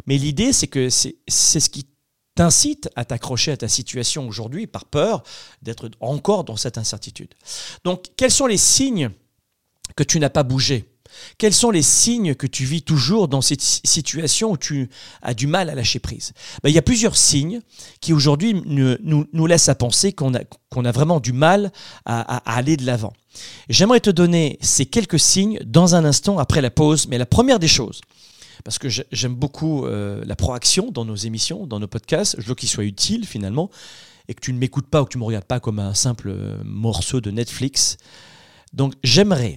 Mais 0.07 0.17
l'idée, 0.17 0.53
c'est 0.53 0.67
que 0.67 0.89
c'est 0.89 1.17
ce 1.29 1.69
qui 1.71 1.87
t'incite 2.35 2.89
à 2.97 3.05
t'accrocher 3.05 3.53
à 3.53 3.57
ta 3.57 3.69
situation 3.69 4.27
aujourd'hui 4.27 4.67
par 4.67 4.85
peur 4.85 5.23
d'être 5.63 5.91
encore 6.01 6.45
dans 6.45 6.57
cette 6.57 6.79
incertitude. 6.79 7.35
Donc, 7.85 8.07
quels 8.17 8.31
sont 8.31 8.47
les 8.47 8.57
signes 8.57 9.11
que 9.97 10.03
tu 10.03 10.19
n'as 10.19 10.31
pas 10.31 10.43
bougé? 10.43 10.87
Quels 11.39 11.55
sont 11.55 11.71
les 11.71 11.83
signes 11.83 12.35
que 12.35 12.47
tu 12.47 12.65
vis 12.65 12.83
toujours 12.83 13.29
dans 13.29 13.41
cette 13.41 13.63
situation 13.63 14.53
où 14.53 14.57
tu 14.57 14.89
as 15.23 15.35
du 15.35 15.47
mal 15.47 15.71
à 15.71 15.75
lâcher 15.75 15.99
prise? 15.99 16.33
Ben, 16.63 16.71
Il 16.71 16.75
y 16.75 16.79
a 16.79 16.83
plusieurs 16.83 17.17
signes 17.17 17.61
qui 18.01 18.13
aujourd'hui 18.13 18.55
nous, 18.67 18.97
nous, 19.33 19.47
laissent 19.47 19.69
à 19.69 19.75
penser 19.75 20.13
qu'on 20.13 20.35
a, 20.35 20.41
qu'on 20.71 20.85
a 20.85 20.93
vraiment 20.93 21.21
du 21.21 21.33
mal 21.33 21.73
à, 22.05 22.37
aller 22.57 22.77
de 22.77 22.85
l'avant. 22.85 23.13
J'aimerais 23.69 24.01
te 24.01 24.11
donner 24.11 24.59
ces 24.61 24.87
quelques 24.87 25.21
signes 25.21 25.61
dans 25.65 25.95
un 25.95 26.05
instant 26.05 26.39
après 26.39 26.61
la 26.61 26.71
pause, 26.71 27.07
mais 27.09 27.19
la 27.19 27.27
première 27.27 27.59
des 27.59 27.69
choses, 27.69 28.01
parce 28.65 28.79
que 28.79 28.89
j'aime 28.89 29.35
beaucoup 29.35 29.87
euh, 29.87 30.23
la 30.27 30.37
proaction 30.37 30.91
dans 30.91 31.05
nos 31.05 31.17
émissions, 31.17 31.67
dans 31.67 31.81
nos 31.81 31.89
podcasts. 31.89 32.37
Je 32.39 32.47
veux 32.47 32.55
qu'il 32.55 32.69
soit 32.69 32.85
utile 32.85 33.27
finalement 33.27 33.71
et 34.29 34.35
que 34.35 34.41
tu 34.41 34.53
ne 34.53 34.59
m'écoutes 34.59 34.87
pas 34.87 35.03
ou 35.03 35.05
que 35.05 35.11
tu 35.11 35.19
ne 35.19 35.23
me 35.23 35.27
regardes 35.27 35.45
pas 35.45 35.61
comme 35.61 35.79
un 35.79 35.95
simple 35.95 36.29
euh, 36.29 36.59
morceau 36.65 37.21
de 37.21 37.31
Netflix. 37.31 37.97
Donc 38.73 38.95
j'aimerais 39.03 39.57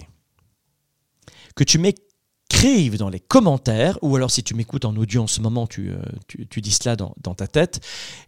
que 1.54 1.64
tu 1.64 1.78
m'écrives 1.78 2.98
dans 2.98 3.08
les 3.08 3.20
commentaires, 3.20 3.98
ou 4.02 4.16
alors 4.16 4.30
si 4.30 4.42
tu 4.42 4.54
m'écoutes 4.54 4.84
en 4.84 4.96
audio 4.96 5.22
en 5.22 5.26
ce 5.26 5.40
moment, 5.40 5.66
tu, 5.66 5.90
euh, 5.90 5.96
tu, 6.28 6.60
dis 6.60 6.72
cela 6.72 6.96
dans, 6.96 7.14
dans, 7.22 7.34
ta 7.34 7.46
tête, 7.46 7.80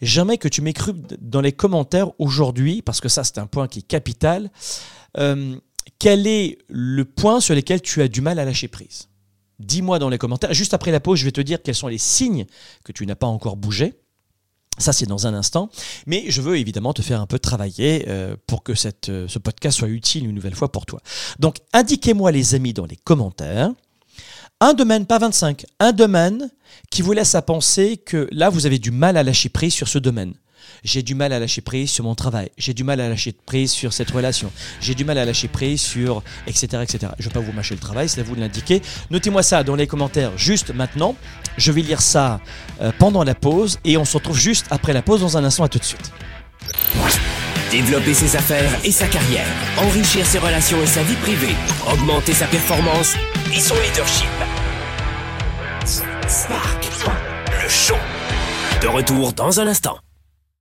j'aimerais 0.03 0.39
que 0.39 0.49
tu 0.49 0.63
m'écrives 0.63 1.03
dans 1.21 1.41
les 1.41 1.53
commentaires 1.53 2.11
aujourd'hui, 2.19 2.83
parce 2.83 3.01
que 3.01 3.09
ça 3.09 3.25
c'est 3.25 3.39
un 3.39 3.47
point 3.47 3.69
qui 3.69 3.81
est 3.81 3.87
capital, 3.87 4.51
quel 5.99 6.27
est 6.27 6.59
le 6.69 7.05
point 7.05 7.41
sur 7.41 7.55
lequel 7.55 7.81
tu 7.81 8.03
as 8.03 8.09
du 8.09 8.21
mal 8.21 8.39
à 8.39 8.45
lâcher 8.45 8.69
prise? 8.69 9.09
Dis-moi 9.59 9.99
dans 9.99 10.11
les 10.11 10.19
commentaires. 10.19 10.53
Juste 10.53 10.75
après 10.75 10.91
la 10.91 11.01
pause, 11.01 11.19
je 11.19 11.25
vais 11.25 11.33
te 11.33 11.41
dire 11.41 11.63
quels 11.63 11.75
sont 11.75 11.89
les 11.89 11.99
signes 11.99 12.47
que 12.85 12.93
tu 12.93 13.07
n'as 13.07 13.15
pas 13.15 13.27
encore 13.27 13.57
bougé. 13.57 13.95
Ça, 14.79 14.93
c'est 14.93 15.07
dans 15.07 15.27
un 15.27 15.35
instant. 15.35 15.71
Mais 16.07 16.25
je 16.29 16.43
veux 16.43 16.59
évidemment 16.59 16.93
te 16.93 17.03
faire 17.03 17.21
un 17.21 17.27
peu 17.27 17.39
travailler 17.39 18.05
euh, 18.09 18.37
pour 18.47 18.63
que 18.63 18.73
euh, 18.73 19.29
ce 19.29 19.39
podcast 19.39 19.79
soit 19.79 19.89
utile 19.89 20.27
une 20.27 20.35
nouvelle 20.35 20.55
fois 20.55 20.71
pour 20.71 20.87
toi. 20.87 21.01
Donc, 21.39 21.59
indiquez-moi, 21.73 22.33
les 22.33 22.55
amis, 22.55 22.73
dans 22.73 22.87
les 22.87 22.97
commentaires, 22.97 23.71
un 24.61 24.75
domaine, 24.75 25.07
pas 25.07 25.19
25, 25.19 25.67
un 25.81 25.93
domaine 25.93 26.51
qui 26.91 27.03
vous 27.03 27.13
laisse 27.13 27.35
à 27.35 27.43
penser 27.43 27.97
que 27.97 28.29
là, 28.33 28.49
vous 28.49 28.67
avez 28.67 28.79
du 28.79 28.91
mal 28.91 29.17
à 29.17 29.23
lâcher 29.23 29.49
prise 29.49 29.75
sur 29.75 29.89
ce 29.89 29.99
domaine 29.99 30.35
j'ai 30.85 31.03
du 31.03 31.15
mal 31.15 31.33
à 31.33 31.39
lâcher 31.39 31.61
prise 31.61 31.91
sur 31.91 32.05
mon 32.05 32.15
travail, 32.15 32.51
j'ai 32.59 32.75
du 32.75 32.85
mal 32.85 33.01
à 33.01 33.09
lâcher 33.09 33.35
prise 33.47 33.71
sur 33.71 33.93
cette 33.93 34.11
relation, 34.11 34.51
j'ai 34.81 34.95
du 34.95 35.05
mal 35.05 35.19
à 35.19 35.25
lâcher 35.25 35.49
prise 35.49 35.81
sur 35.81 36.23
etc. 36.47 36.83
etc. 36.83 37.13
Je 37.19 37.25
ne 37.25 37.29
vais 37.29 37.35
pas 37.35 37.41
vous 37.41 37.53
mâcher 37.53 37.75
le 37.75 37.81
travail, 37.81 38.09
c'est 38.09 38.21
à 38.21 38.25
vous 38.25 38.37
de 38.37 38.41
l'indiquer. 38.41 38.83
Notez-moi 39.11 39.43
ça 39.43 39.63
dans 39.63 39.77
les 39.77 39.87
commentaires 39.87 40.37
juste 40.37 40.75
maintenant. 40.75 41.17
Je 41.57 41.73
vais 41.73 41.83
lire 41.83 42.01
ça 42.01 42.41
euh, 42.81 42.93
pendant 42.99 43.25
la 43.25 43.35
pause 43.35 43.79
et 43.85 43.97
on 43.97 44.05
se 44.05 44.17
retrouve 44.17 44.39
juste 44.39 44.67
après 44.71 44.93
la 44.93 45.03
pause 45.03 45.21
dans 45.21 45.37
un 45.37 45.45
instant. 45.45 45.65
À 45.65 45.69
tout 45.69 45.79
de 45.79 45.85
suite. 45.85 46.13
Développer 47.71 48.15
ses 48.15 48.37
affaires 48.37 48.71
et 48.85 48.93
sa 48.93 49.07
carrière, 49.09 49.47
enrichir 49.79 50.25
ses 50.25 50.39
relations 50.39 50.81
et 50.83 50.87
sa 50.87 51.03
vie 51.03 51.17
privée, 51.17 51.55
augmenter 51.93 52.33
sa 52.33 52.47
performance 52.47 53.15
et 53.53 53.61
son 53.61 53.75
leadership. 53.75 54.29
Spark, 56.29 56.89
le 57.63 57.69
show. 57.69 57.97
De 58.83 58.89
retour 58.89 59.33
dans 59.33 59.61
un 59.61 59.67
instant. 59.67 60.06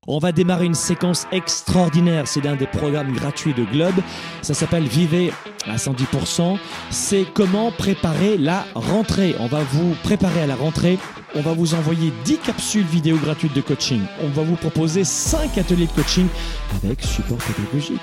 On 0.08 0.20
va 0.20 0.32
démarrer 0.32 0.66
une 0.66 0.76
séquence 0.76 1.26
extraordinaire. 1.32 2.28
C'est 2.28 2.44
l'un 2.44 2.56
des 2.56 2.68
programmes 2.68 3.12
gratuits 3.12 3.56
de 3.56 3.64
Globe. 3.64 3.96
Ça 4.44 4.54
s'appelle 4.54 4.84
Vivez 4.84 5.32
à 5.66 5.78
110%. 5.78 6.58
C'est 6.92 7.26
comment 7.34 7.72
préparer 7.72 8.38
la 8.38 8.66
rentrée. 8.76 9.36
On 9.40 9.48
va 9.48 9.62
vous 9.64 9.96
préparer 10.04 10.42
à 10.42 10.48
la 10.48 10.56
rentrée. 10.56 11.00
On 11.34 11.42
va 11.42 11.54
vous 11.54 11.74
envoyer 11.74 12.14
10 12.24 12.38
capsules 12.38 12.86
vidéo 12.86 13.18
gratuites 13.18 13.56
de 13.56 13.62
coaching. 13.62 14.02
On 14.24 14.30
va 14.30 14.44
vous 14.44 14.56
proposer 14.56 15.04
5 15.04 15.58
ateliers 15.58 15.88
de 15.88 15.92
coaching 15.92 16.28
avec 16.84 17.02
support 17.02 17.40
pédagogique. 17.40 18.02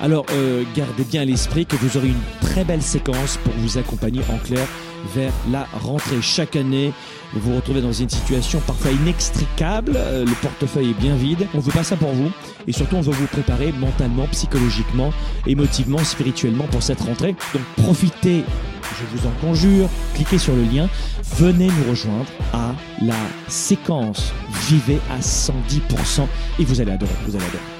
Alors 0.00 0.24
euh, 0.32 0.62
gardez 0.74 1.04
bien 1.04 1.22
à 1.22 1.24
l'esprit 1.24 1.66
que 1.66 1.76
vous 1.76 1.96
aurez 1.96 2.08
une 2.08 2.22
très 2.40 2.64
belle 2.64 2.80
séquence 2.80 3.38
pour 3.38 3.52
vous 3.54 3.76
accompagner 3.76 4.22
en 4.32 4.38
clair 4.38 4.66
vers 5.14 5.32
la 5.50 5.66
rentrée. 5.72 6.20
Chaque 6.20 6.56
année, 6.56 6.92
vous 7.32 7.50
vous 7.50 7.56
retrouvez 7.56 7.80
dans 7.80 7.92
une 7.92 8.08
situation 8.08 8.60
parfois 8.66 8.90
inextricable, 8.90 9.92
euh, 9.96 10.24
le 10.24 10.34
portefeuille 10.42 10.90
est 10.90 11.00
bien 11.00 11.14
vide, 11.16 11.46
on 11.54 11.60
veut 11.60 11.72
pas 11.72 11.84
ça 11.84 11.96
pour 11.96 12.12
vous. 12.12 12.30
Et 12.66 12.72
surtout 12.72 12.96
on 12.96 13.00
veut 13.00 13.12
vous 13.12 13.26
préparer 13.26 13.72
mentalement, 13.72 14.26
psychologiquement, 14.28 15.12
émotivement, 15.46 15.98
spirituellement 15.98 16.64
pour 16.64 16.82
cette 16.82 17.00
rentrée. 17.00 17.34
Donc 17.54 17.62
profitez, 17.76 18.44
je 18.82 19.16
vous 19.16 19.26
en 19.26 19.32
conjure, 19.40 19.88
cliquez 20.14 20.38
sur 20.38 20.54
le 20.54 20.62
lien, 20.62 20.88
venez 21.36 21.66
nous 21.66 21.90
rejoindre 21.90 22.30
à 22.52 22.74
la 23.02 23.16
séquence. 23.48 24.32
Vivez 24.68 24.98
à 25.10 25.20
110% 25.20 26.26
et 26.58 26.64
vous 26.64 26.80
allez 26.80 26.92
adorer, 26.92 27.12
vous 27.26 27.36
allez 27.36 27.46
adorer. 27.46 27.79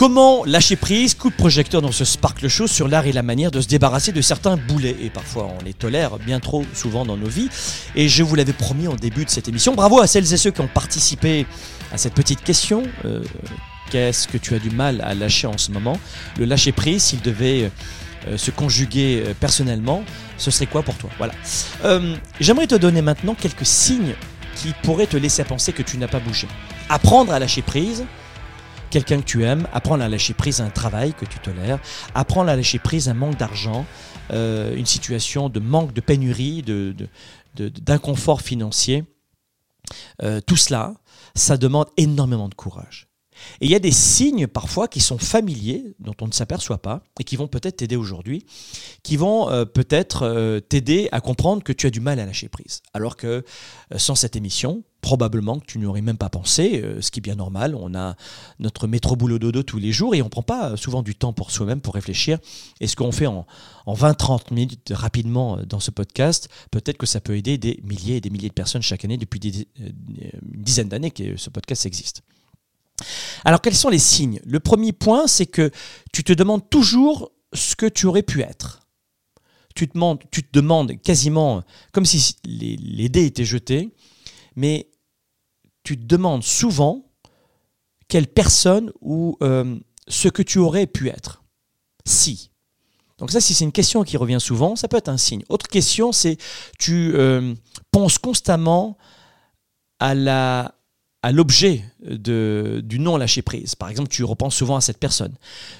Comment 0.00 0.46
lâcher 0.46 0.76
prise 0.76 1.12
Coup 1.12 1.28
de 1.28 1.34
projecteur 1.34 1.82
dans 1.82 1.92
ce 1.92 2.06
Sparkle 2.06 2.48
Show 2.48 2.66
sur 2.66 2.88
l'art 2.88 3.04
et 3.04 3.12
la 3.12 3.22
manière 3.22 3.50
de 3.50 3.60
se 3.60 3.68
débarrasser 3.68 4.12
de 4.12 4.22
certains 4.22 4.56
boulets. 4.56 4.96
Et 5.02 5.10
parfois 5.10 5.46
on 5.60 5.62
les 5.62 5.74
tolère 5.74 6.16
bien 6.16 6.40
trop 6.40 6.64
souvent 6.72 7.04
dans 7.04 7.18
nos 7.18 7.28
vies. 7.28 7.50
Et 7.94 8.08
je 8.08 8.22
vous 8.22 8.34
l'avais 8.34 8.54
promis 8.54 8.88
en 8.88 8.94
début 8.94 9.26
de 9.26 9.30
cette 9.30 9.46
émission. 9.46 9.74
Bravo 9.74 10.00
à 10.00 10.06
celles 10.06 10.32
et 10.32 10.38
ceux 10.38 10.52
qui 10.52 10.62
ont 10.62 10.68
participé 10.68 11.44
à 11.92 11.98
cette 11.98 12.14
petite 12.14 12.42
question. 12.42 12.84
Euh, 13.04 13.22
qu'est-ce 13.90 14.26
que 14.26 14.38
tu 14.38 14.54
as 14.54 14.58
du 14.58 14.70
mal 14.70 15.02
à 15.02 15.12
lâcher 15.12 15.46
en 15.46 15.58
ce 15.58 15.70
moment? 15.70 16.00
Le 16.38 16.46
lâcher 16.46 16.72
prise, 16.72 17.02
s'il 17.02 17.20
devait 17.20 17.70
euh, 18.26 18.38
se 18.38 18.50
conjuguer 18.50 19.22
euh, 19.26 19.34
personnellement, 19.38 20.02
ce 20.38 20.50
serait 20.50 20.64
quoi 20.64 20.82
pour 20.82 20.94
toi? 20.94 21.10
Voilà. 21.18 21.34
J'aimerais 22.40 22.68
te 22.68 22.74
donner 22.74 23.02
maintenant 23.02 23.34
quelques 23.34 23.66
signes 23.66 24.14
qui 24.56 24.72
pourraient 24.82 25.06
te 25.06 25.18
laisser 25.18 25.44
penser 25.44 25.74
que 25.74 25.82
tu 25.82 25.98
n'as 25.98 26.08
pas 26.08 26.20
bougé. 26.20 26.48
Apprendre 26.88 27.34
à 27.34 27.38
lâcher 27.38 27.60
prise, 27.60 28.06
quelqu'un 28.90 29.20
que 29.20 29.26
tu 29.26 29.44
aimes, 29.44 29.66
apprendre 29.72 30.02
à 30.02 30.08
lâcher 30.08 30.34
prise 30.34 30.60
un 30.60 30.70
travail 30.70 31.14
que 31.14 31.24
tu 31.24 31.38
tolères, 31.38 31.78
apprendre 32.14 32.50
à 32.50 32.56
lâcher 32.56 32.78
prise 32.78 33.08
un 33.08 33.14
manque 33.14 33.36
d'argent, 33.36 33.86
euh, 34.32 34.76
une 34.76 34.86
situation 34.86 35.48
de 35.48 35.60
manque 35.60 35.92
de 35.92 36.00
pénurie, 36.00 36.62
de, 36.62 36.94
d'inconfort 37.56 38.42
financier. 38.42 39.04
Euh, 40.22 40.40
tout 40.40 40.56
cela, 40.56 40.94
ça 41.34 41.56
demande 41.56 41.86
énormément 41.96 42.48
de 42.48 42.54
courage. 42.54 43.09
Et 43.60 43.66
il 43.66 43.70
y 43.70 43.74
a 43.74 43.78
des 43.78 43.92
signes 43.92 44.46
parfois 44.46 44.88
qui 44.88 45.00
sont 45.00 45.18
familiers, 45.18 45.94
dont 45.98 46.14
on 46.20 46.26
ne 46.26 46.32
s'aperçoit 46.32 46.78
pas, 46.78 47.02
et 47.18 47.24
qui 47.24 47.36
vont 47.36 47.48
peut-être 47.48 47.78
t'aider 47.78 47.96
aujourd'hui, 47.96 48.44
qui 49.02 49.16
vont 49.16 49.50
euh, 49.50 49.64
peut-être 49.64 50.22
euh, 50.22 50.60
t'aider 50.60 51.08
à 51.12 51.20
comprendre 51.20 51.62
que 51.62 51.72
tu 51.72 51.86
as 51.86 51.90
du 51.90 52.00
mal 52.00 52.18
à 52.20 52.26
lâcher 52.26 52.48
prise. 52.48 52.82
Alors 52.94 53.16
que 53.16 53.26
euh, 53.26 53.42
sans 53.98 54.14
cette 54.14 54.36
émission, 54.36 54.82
probablement 55.00 55.58
que 55.58 55.66
tu 55.66 55.78
n'y 55.78 55.86
aurais 55.86 56.02
même 56.02 56.18
pas 56.18 56.28
pensé, 56.28 56.84
ce 57.00 57.10
qui 57.10 57.20
est 57.20 57.22
bien 57.22 57.34
normal. 57.34 57.74
On 57.74 57.94
a 57.94 58.16
notre 58.58 58.86
métro 58.86 59.16
boulot 59.16 59.38
dodo 59.38 59.62
tous 59.62 59.78
les 59.78 59.92
jours 59.92 60.14
et 60.14 60.20
on 60.20 60.26
ne 60.26 60.30
prend 60.30 60.42
pas 60.42 60.76
souvent 60.76 61.02
du 61.02 61.14
temps 61.14 61.32
pour 61.32 61.50
soi-même 61.50 61.80
pour 61.80 61.94
réfléchir. 61.94 62.38
Et 62.80 62.86
ce 62.86 62.96
qu'on 62.96 63.10
fait 63.10 63.26
en, 63.26 63.46
en 63.86 63.94
20-30 63.94 64.52
minutes 64.52 64.92
rapidement 64.94 65.58
dans 65.66 65.80
ce 65.80 65.90
podcast, 65.90 66.50
peut-être 66.70 66.98
que 66.98 67.06
ça 67.06 67.22
peut 67.22 67.34
aider 67.34 67.56
des 67.56 67.80
milliers 67.82 68.16
et 68.16 68.20
des 68.20 68.28
milliers 68.28 68.50
de 68.50 68.54
personnes 68.54 68.82
chaque 68.82 69.06
année 69.06 69.16
depuis 69.16 69.40
des, 69.40 69.66
une 69.78 70.62
dizaine 70.62 70.90
d'années 70.90 71.10
que 71.10 71.34
ce 71.38 71.48
podcast 71.48 71.86
existe. 71.86 72.22
Alors 73.44 73.60
quels 73.60 73.76
sont 73.76 73.88
les 73.88 73.98
signes? 73.98 74.40
Le 74.44 74.60
premier 74.60 74.92
point, 74.92 75.26
c'est 75.26 75.46
que 75.46 75.70
tu 76.12 76.24
te 76.24 76.32
demandes 76.32 76.68
toujours 76.70 77.32
ce 77.52 77.76
que 77.76 77.86
tu 77.86 78.06
aurais 78.06 78.22
pu 78.22 78.42
être. 78.42 78.80
Tu 79.74 79.88
te 79.88 79.94
demandes, 79.94 80.22
tu 80.30 80.42
te 80.42 80.50
demandes 80.52 81.00
quasiment 81.02 81.62
comme 81.92 82.04
si 82.04 82.36
les, 82.44 83.08
dés 83.08 83.26
étaient 83.26 83.44
jetés, 83.44 83.94
mais 84.56 84.90
tu 85.84 85.96
te 85.96 86.04
demandes 86.04 86.42
souvent 86.42 87.06
quelle 88.08 88.26
personne 88.26 88.92
ou 89.00 89.36
euh, 89.42 89.78
ce 90.08 90.28
que 90.28 90.42
tu 90.42 90.58
aurais 90.58 90.86
pu 90.86 91.08
être. 91.08 91.44
Si. 92.04 92.50
Donc 93.18 93.30
ça, 93.30 93.40
si 93.40 93.54
c'est 93.54 93.64
une 93.64 93.72
question 93.72 94.02
qui 94.02 94.16
revient 94.16 94.40
souvent, 94.40 94.76
ça 94.76 94.88
peut 94.88 94.96
être 94.96 95.08
un 95.08 95.18
signe. 95.18 95.44
Autre 95.48 95.68
question, 95.68 96.10
c'est 96.10 96.38
tu 96.78 97.12
euh, 97.14 97.54
penses 97.92 98.18
constamment 98.18 98.96
à 99.98 100.14
la, 100.14 100.74
à 101.22 101.32
l'objet 101.32 101.84
du 102.02 102.98
non 102.98 103.18
lâcher 103.18 103.42
prise. 103.42 103.74
Par 103.74 103.90
exemple, 103.90 104.08
tu 104.08 104.24
repenses 104.24 104.54
souvent 104.54 104.76
à 104.76 104.80
cette 104.80 104.96
personne. 104.96 105.34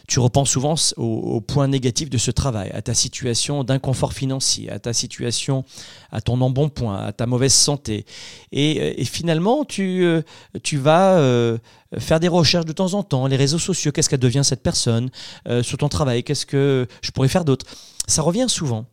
Tu 0.07 0.21
repenses 0.21 0.51
souvent 0.51 0.75
au, 0.99 1.41
point 1.41 1.67
négatif 1.67 2.11
de 2.11 2.19
ce 2.19 2.31
travail, 2.31 2.71
à 2.75 2.83
ta 2.83 2.93
situation 2.93 3.65
d'inconfort 3.65 4.13
financier, 4.13 4.71
à 4.71 4.79
ta 4.79 4.93
situation, 4.93 5.65
à 6.13 6.21
ton 6.21 6.39
embonpoint, 6.43 7.07
à 7.07 7.13
ta 7.13 7.25
mauvaise 7.25 7.55
santé. 7.55 8.05
Et, 8.53 9.05
finalement, 9.07 9.65
tu, 9.65 10.05
euh, 10.05 10.21
tu 10.63 10.77
vas 10.77 11.17
euh, 11.17 11.57
faire 11.99 12.21
des 12.21 12.29
recherches 12.29 12.67
de 12.67 12.73
temps 12.73 12.93
en 12.93 13.03
temps, 13.03 13.27
les 13.27 13.37
réseaux 13.37 13.59
sociaux, 13.59 13.93
qu'est-ce 13.93 14.11
qu'elle 14.11 14.21
devient 14.21 14.45
cette 14.45 14.63
personne, 14.63 15.11
euh, 15.49 15.63
sur 15.63 15.79
ton 15.79 15.89
travail, 15.89 16.23
qu'est-ce 16.23 16.45
que 16.45 16.87
je 17.01 17.11
pourrais 17.13 17.29
faire 17.29 17.47
d'autre? 17.47 17.65
Ça 18.07 18.21
revient 18.21 18.47
souvent. 18.49 18.85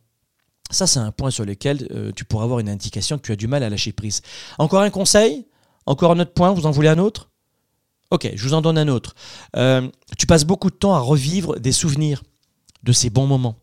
Ça, 0.70 0.86
c'est 0.86 0.98
un 0.98 1.12
point 1.12 1.30
sur 1.30 1.44
lequel 1.44 2.12
tu 2.14 2.24
pourras 2.24 2.44
avoir 2.44 2.58
une 2.58 2.68
indication 2.68 3.16
que 3.16 3.22
tu 3.22 3.32
as 3.32 3.36
du 3.36 3.46
mal 3.48 3.62
à 3.62 3.70
lâcher 3.70 3.92
prise. 3.92 4.20
Encore 4.58 4.82
un 4.82 4.90
conseil? 4.90 5.46
Encore 5.88 6.12
un 6.12 6.20
autre 6.20 6.32
point, 6.32 6.52
vous 6.52 6.66
en 6.66 6.70
voulez 6.70 6.88
un 6.88 6.98
autre? 6.98 7.30
Ok, 8.10 8.30
je 8.34 8.42
vous 8.46 8.54
en 8.54 8.62
donne 8.62 8.78
un 8.78 8.88
autre. 8.88 9.14
Euh, 9.56 9.88
tu 10.16 10.26
passes 10.26 10.44
beaucoup 10.44 10.70
de 10.70 10.76
temps 10.76 10.94
à 10.94 11.00
revivre 11.00 11.58
des 11.58 11.72
souvenirs 11.72 12.22
de 12.82 12.92
ces 12.92 13.10
bons 13.10 13.26
moments. 13.26 13.56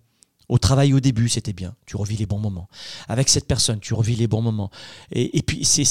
Au 0.48 0.60
travail 0.60 0.94
au 0.94 1.00
début, 1.00 1.30
c'était 1.30 1.54
bien, 1.54 1.76
tu 1.88 1.98
revis 1.98 2.18
les 2.18 2.28
bons 2.28 2.38
moments. 2.38 2.68
Avec 3.08 3.30
cette 3.30 3.48
personne, 3.48 3.80
tu 3.80 3.96
revis 3.96 4.16
les 4.16 4.28
bons 4.28 4.44
moments. 4.44 4.70
Et, 5.12 5.42
puis, 5.42 5.66
c'est, 5.66 5.86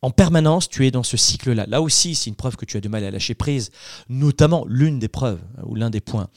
en 0.00 0.10
permanence, 0.10 0.68
tu 0.68 0.86
es 0.86 0.92
dans 0.92 1.02
ce 1.02 1.16
cycle-là. 1.16 1.66
Là 1.66 1.82
aussi, 1.82 2.14
c'est 2.14 2.30
une 2.30 2.36
preuve 2.36 2.54
que 2.54 2.64
tu 2.64 2.76
as 2.76 2.80
du 2.80 2.88
mal 2.88 3.02
à 3.02 3.10
lâcher 3.10 3.34
prise, 3.34 3.72
notamment 4.08 4.64
l'une 4.68 5.00
des 5.00 5.08
preuves 5.08 5.40
ou 5.64 5.74
l'un 5.74 5.90
des 5.90 6.00
points. 6.00 6.28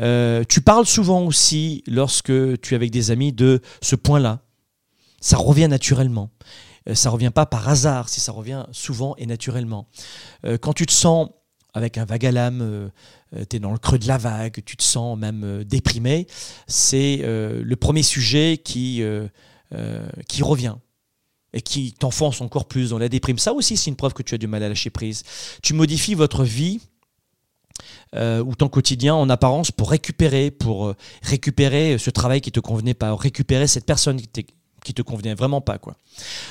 Euh, 0.00 0.44
tu 0.48 0.60
parles 0.60 0.86
souvent 0.86 1.22
aussi, 1.24 1.82
lorsque 1.88 2.60
tu 2.60 2.74
es 2.74 2.76
avec 2.76 2.92
des 2.92 3.10
amis, 3.10 3.32
de 3.32 3.60
ce 3.82 3.96
point-là. 3.96 4.40
Ça 5.20 5.36
revient 5.36 5.68
naturellement. 5.68 6.30
Euh, 6.88 6.94
ça 6.94 7.10
revient 7.10 7.30
pas 7.34 7.46
par 7.46 7.68
hasard, 7.68 8.08
si 8.08 8.20
ça 8.20 8.32
revient 8.32 8.66
souvent 8.72 9.14
et 9.16 9.26
naturellement. 9.26 9.88
Euh, 10.44 10.58
quand 10.58 10.72
tu 10.72 10.86
te 10.86 10.92
sens 10.92 11.28
avec 11.72 11.98
un 11.98 12.04
vague 12.04 12.26
à 12.26 12.32
l'âme, 12.32 12.62
euh, 12.62 13.44
tu 13.48 13.56
es 13.56 13.58
dans 13.60 13.72
le 13.72 13.78
creux 13.78 13.98
de 13.98 14.08
la 14.08 14.18
vague, 14.18 14.62
tu 14.64 14.76
te 14.76 14.82
sens 14.82 15.16
même 15.16 15.62
déprimé, 15.64 16.26
c'est 16.66 17.18
le 17.22 17.74
premier 17.76 18.02
sujet 18.02 18.58
qui, 18.58 19.04
qui 20.28 20.42
revient 20.42 20.74
et 21.52 21.60
qui 21.60 21.92
t'enfonce 21.92 22.40
encore 22.40 22.66
plus 22.66 22.90
dans 22.90 22.98
la 22.98 23.08
déprime. 23.08 23.38
Ça 23.38 23.52
aussi, 23.52 23.76
c'est 23.76 23.88
une 23.88 23.94
preuve 23.94 24.14
que 24.14 24.24
tu 24.24 24.34
as 24.34 24.38
du 24.38 24.48
mal 24.48 24.64
à 24.64 24.68
lâcher 24.68 24.90
prise. 24.90 25.22
Tu 25.62 25.72
modifies 25.72 26.14
votre 26.14 26.42
vie 26.42 26.80
ou 28.16 28.54
ton 28.56 28.68
quotidien 28.68 29.14
en 29.14 29.30
apparence 29.30 29.70
pour 29.70 29.92
récupérer, 29.92 30.50
pour 30.50 30.92
récupérer 31.22 31.98
ce 31.98 32.10
travail 32.10 32.40
qui 32.40 32.50
te 32.50 32.58
convenait 32.58 32.94
pas, 32.94 33.14
récupérer 33.14 33.68
cette 33.68 33.86
personne 33.86 34.20
qui 34.20 34.46
qui 34.84 34.94
te 34.94 35.02
convenait 35.02 35.34
vraiment 35.34 35.60
pas. 35.60 35.78
Quoi. 35.78 35.96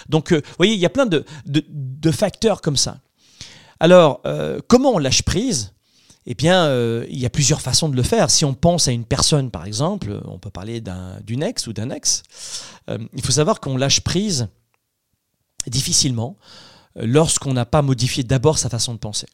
Donc, 0.08 0.32
euh, 0.32 0.38
vous 0.38 0.56
voyez, 0.58 0.74
il 0.74 0.80
y 0.80 0.86
a 0.86 0.89
plein 0.89 1.06
de, 1.06 1.26
de, 1.46 2.12
facteurs 2.12 2.62
comme 2.62 2.78
ça. 2.78 3.00
Alors, 3.80 4.22
euh, 4.26 4.60
comment 4.68 4.92
on 4.92 4.98
lâche 4.98 5.24
prise? 5.24 5.74
Eh 6.26 6.36
bien, 6.36 6.65
euh, 6.65 7.06
il 7.10 7.18
y 7.20 7.26
a 7.26 7.30
plusieurs 7.30 7.62
façons 7.62 7.89
de 7.89 7.96
le 7.96 8.04
faire. 8.04 8.30
Si 8.30 8.46
on 8.46 8.54
pense 8.54 8.88
à 8.88 8.92
une 8.92 9.06
personne, 9.06 9.50
par 9.50 9.65
exemple, 9.65 10.22
on 10.26 10.38
peut 10.38 10.50
parler 10.50 10.82
d'une 11.24 11.44
ex 11.44 11.68
ou 11.68 11.74
d'un 11.74 11.89
ex. 11.89 12.24
il 12.88 13.22
faut 13.24 13.32
savoir 13.32 13.60
qu'on 13.60 13.78
lâche 13.78 14.02
prise 14.02 14.48
difficilement 15.68 16.38
lorsqu'on 16.96 17.54
n'a 17.54 17.65
pas 17.65 17.82
modifié 17.82 18.24
d'abord 18.24 18.58
sa 18.58 18.70
façon 18.70 18.94
de 18.94 19.00
penser. 19.00 19.28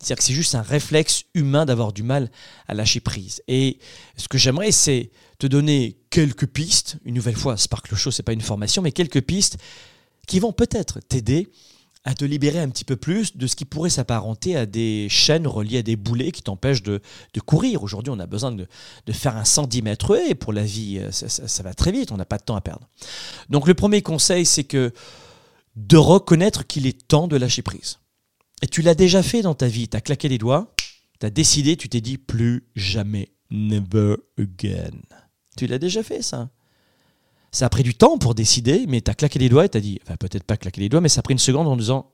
C'est-à-dire 0.00 0.18
que 0.18 0.24
c'est 0.24 0.34
juste 0.34 0.54
un 0.54 0.62
réflexe 0.62 1.24
humain 1.34 1.66
d'avoir 1.66 1.92
du 1.92 2.02
mal 2.02 2.30
à 2.68 2.74
lâcher 2.74 3.00
prise. 3.00 3.42
Et 3.48 3.78
ce 4.16 4.28
que 4.28 4.38
j'aimerais, 4.38 4.70
c'est 4.70 5.10
te 5.38 5.46
donner 5.46 5.98
quelques 6.10 6.46
pistes. 6.46 6.98
Une 7.04 7.14
nouvelle 7.14 7.36
fois, 7.36 7.56
Sparkle 7.56 7.96
Show, 7.96 8.10
c'est 8.10 8.22
pas 8.22 8.32
une 8.32 8.40
formation, 8.40 8.80
mais 8.80 8.92
quelques 8.92 9.22
pistes 9.22 9.58
qui 10.26 10.38
vont 10.38 10.52
peut-être 10.52 11.00
t'aider 11.00 11.48
à 12.04 12.14
te 12.14 12.24
libérer 12.24 12.60
un 12.60 12.68
petit 12.68 12.84
peu 12.84 12.96
plus 12.96 13.36
de 13.36 13.46
ce 13.46 13.56
qui 13.56 13.64
pourrait 13.64 13.90
s'apparenter 13.90 14.56
à 14.56 14.66
des 14.66 15.08
chaînes 15.10 15.46
reliées 15.46 15.78
à 15.78 15.82
des 15.82 15.96
boulets 15.96 16.30
qui 16.30 16.42
t'empêchent 16.42 16.82
de, 16.82 17.00
courir. 17.44 17.82
Aujourd'hui, 17.82 18.12
on 18.14 18.20
a 18.20 18.26
besoin 18.26 18.52
de, 18.52 18.66
faire 19.10 19.36
un 19.36 19.44
110 19.44 19.82
mètres 19.82 20.16
et 20.16 20.34
pour 20.34 20.52
la 20.52 20.62
vie, 20.62 21.00
euh, 21.00 21.10
ça, 21.10 21.28
ça 21.28 21.62
va 21.62 21.74
très 21.74 21.92
vite, 21.92 22.12
on 22.12 22.16
n'a 22.16 22.24
pas 22.24 22.38
de 22.38 22.44
temps 22.44 22.56
à 22.56 22.60
perdre. 22.60 22.88
Donc 23.50 23.66
le 23.66 23.74
premier 23.74 24.00
conseil, 24.00 24.46
c'est 24.46 24.64
que 24.64 24.92
de 25.76 25.96
reconnaître 25.96 26.66
qu'il 26.66 26.86
est 26.86 27.06
temps 27.06 27.28
de 27.28 27.36
lâcher 27.36 27.62
prise. 27.62 27.98
Et 28.62 28.66
tu 28.66 28.82
l'as 28.82 28.94
déjà 28.94 29.22
fait 29.22 29.42
dans 29.42 29.54
ta 29.54 29.68
vie, 29.68 29.88
tu 29.88 29.96
as 29.96 30.00
claqué 30.00 30.28
les 30.28 30.38
doigts, 30.38 30.74
tu 31.20 31.26
as 31.26 31.30
décidé, 31.30 31.76
tu 31.76 31.88
t'es 31.88 32.00
dit 32.00 32.18
plus 32.18 32.64
jamais, 32.74 33.32
never 33.50 34.16
again. 34.38 34.98
Tu 35.56 35.66
l'as 35.66 35.78
déjà 35.78 36.02
fait 36.02 36.22
ça. 36.22 36.50
Ça 37.50 37.66
a 37.66 37.68
pris 37.68 37.82
du 37.82 37.94
temps 37.94 38.18
pour 38.18 38.34
décider, 38.34 38.84
mais 38.88 39.00
tu 39.00 39.10
as 39.10 39.14
claqué 39.14 39.38
les 39.38 39.48
doigts 39.48 39.64
et 39.64 39.68
tu 39.68 39.78
as 39.78 39.80
dit, 39.80 39.98
enfin 40.02 40.16
peut-être 40.16 40.44
pas 40.44 40.56
claqué 40.56 40.80
les 40.80 40.88
doigts, 40.88 41.00
mais 41.00 41.08
ça 41.08 41.20
a 41.20 41.22
pris 41.22 41.32
une 41.32 41.38
seconde 41.38 41.66
en 41.66 41.76
disant, 41.76 42.12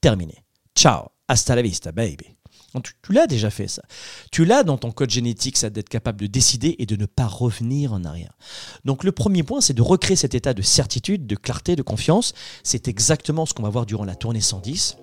terminé. 0.00 0.44
Ciao, 0.76 1.08
hasta 1.28 1.54
la 1.54 1.62
vista, 1.62 1.92
baby. 1.92 2.36
tu, 2.84 2.92
tu 3.02 3.12
l'as 3.12 3.26
déjà 3.26 3.50
fait 3.50 3.68
ça. 3.68 3.82
Tu 4.30 4.44
l'as 4.44 4.64
dans 4.64 4.76
ton 4.76 4.90
code 4.90 5.10
génétique, 5.10 5.56
ça 5.56 5.70
d'être 5.70 5.88
capable 5.88 6.20
de 6.20 6.26
décider 6.26 6.76
et 6.78 6.86
de 6.86 6.96
ne 6.96 7.06
pas 7.06 7.26
revenir 7.26 7.92
en 7.92 8.04
arrière. 8.04 8.36
Donc 8.84 9.02
le 9.02 9.12
premier 9.12 9.42
point, 9.42 9.60
c'est 9.60 9.74
de 9.74 9.82
recréer 9.82 10.16
cet 10.16 10.34
état 10.34 10.52
de 10.52 10.62
certitude, 10.62 11.26
de 11.26 11.36
clarté, 11.36 11.74
de 11.74 11.82
confiance. 11.82 12.34
C'est 12.62 12.86
exactement 12.86 13.46
ce 13.46 13.54
qu'on 13.54 13.62
va 13.62 13.70
voir 13.70 13.86
durant 13.86 14.04
la 14.04 14.14
tournée 14.14 14.40
110. 14.40 14.96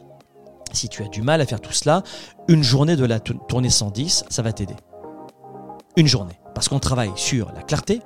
Si 0.74 0.90
tu 0.90 1.04
as 1.04 1.08
du 1.08 1.22
mal 1.22 1.42
à 1.42 1.46
faire 1.46 1.62
tout 1.62 1.74
cela, 1.74 2.04
une 2.48 2.64
journée 2.64 2.96
de 2.96 3.06
la 3.06 3.20
tournée 3.20 3.70
110, 3.70 4.26
ça 4.30 4.42
va 4.42 4.54
t'aider. 4.54 4.76
Une 5.96 6.08
journée. 6.08 6.40
Parce 6.54 6.70
qu'on 6.70 6.80
travaille 6.80 7.12
sur 7.16 7.52
la 7.54 7.62
clarté, 7.62 8.02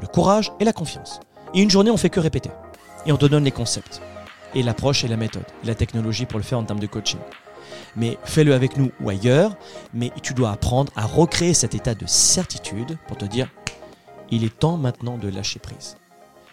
le 0.00 0.06
courage 0.06 0.52
et 0.60 0.64
la 0.64 0.72
confiance. 0.72 1.20
Et 1.54 1.60
une 1.60 1.70
journée, 1.70 1.90
on 1.90 1.96
fait 1.96 2.10
que 2.10 2.20
répéter. 2.20 2.50
Et 3.06 3.12
on 3.12 3.16
te 3.16 3.26
donne 3.26 3.44
les 3.44 3.50
concepts, 3.50 4.00
et 4.54 4.62
l'approche 4.62 5.04
et 5.04 5.08
la 5.08 5.16
méthode, 5.16 5.44
la 5.64 5.74
technologie 5.74 6.26
pour 6.26 6.38
le 6.38 6.44
faire 6.44 6.58
en 6.58 6.64
termes 6.64 6.80
de 6.80 6.86
coaching. 6.86 7.18
Mais 7.96 8.18
fais-le 8.24 8.54
avec 8.54 8.76
nous 8.76 8.90
ou 9.00 9.10
ailleurs, 9.10 9.56
mais 9.92 10.12
tu 10.22 10.34
dois 10.34 10.52
apprendre 10.52 10.92
à 10.96 11.04
recréer 11.04 11.54
cet 11.54 11.74
état 11.74 11.94
de 11.94 12.06
certitude 12.06 12.96
pour 13.08 13.16
te 13.16 13.24
dire, 13.24 13.48
il 14.30 14.44
est 14.44 14.58
temps 14.58 14.76
maintenant 14.76 15.18
de 15.18 15.28
lâcher 15.28 15.58
prise. 15.58 15.96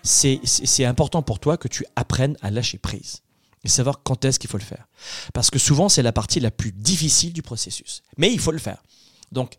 C'est 0.04 0.86
important 0.86 1.22
pour 1.22 1.40
toi 1.40 1.58
que 1.58 1.68
tu 1.68 1.86
apprennes 1.96 2.38
à 2.42 2.52
lâcher 2.52 2.78
prise 2.78 3.22
et 3.64 3.68
savoir 3.68 4.04
quand 4.04 4.26
est-ce 4.26 4.40
qu'il 4.40 4.50
faut 4.50 4.58
le 4.58 4.64
faire. 4.64 4.88
Parce 5.34 5.50
que 5.50 5.60
souvent, 5.60 5.90
c'est 5.90 6.04
la 6.04 6.12
partie 6.12 6.40
la 6.40 6.52
plus 6.52 6.72
difficile 6.72 7.34
du 7.34 7.42
processus. 7.42 8.04
Mais 8.18 8.32
il 8.32 8.40
faut 8.40 8.52
le 8.52 8.60
faire. 8.60 8.84
Donc, 9.32 9.56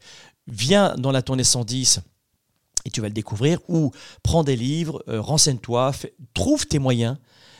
viens 0.46 0.94
dans 0.96 1.12
la 1.12 1.22
tournée 1.22 1.44
110 1.44 2.00
et 2.84 2.90
tu 2.90 3.00
vas 3.00 3.08
le 3.08 3.14
découvrir, 3.14 3.58
ou 3.68 3.92
prends 4.22 4.42
des 4.42 4.56
livres, 4.56 5.02
euh, 5.08 5.20
renseigne-toi, 5.20 5.92
trouve 6.32 6.66
tes 6.66 6.78
moyens, 6.78 7.18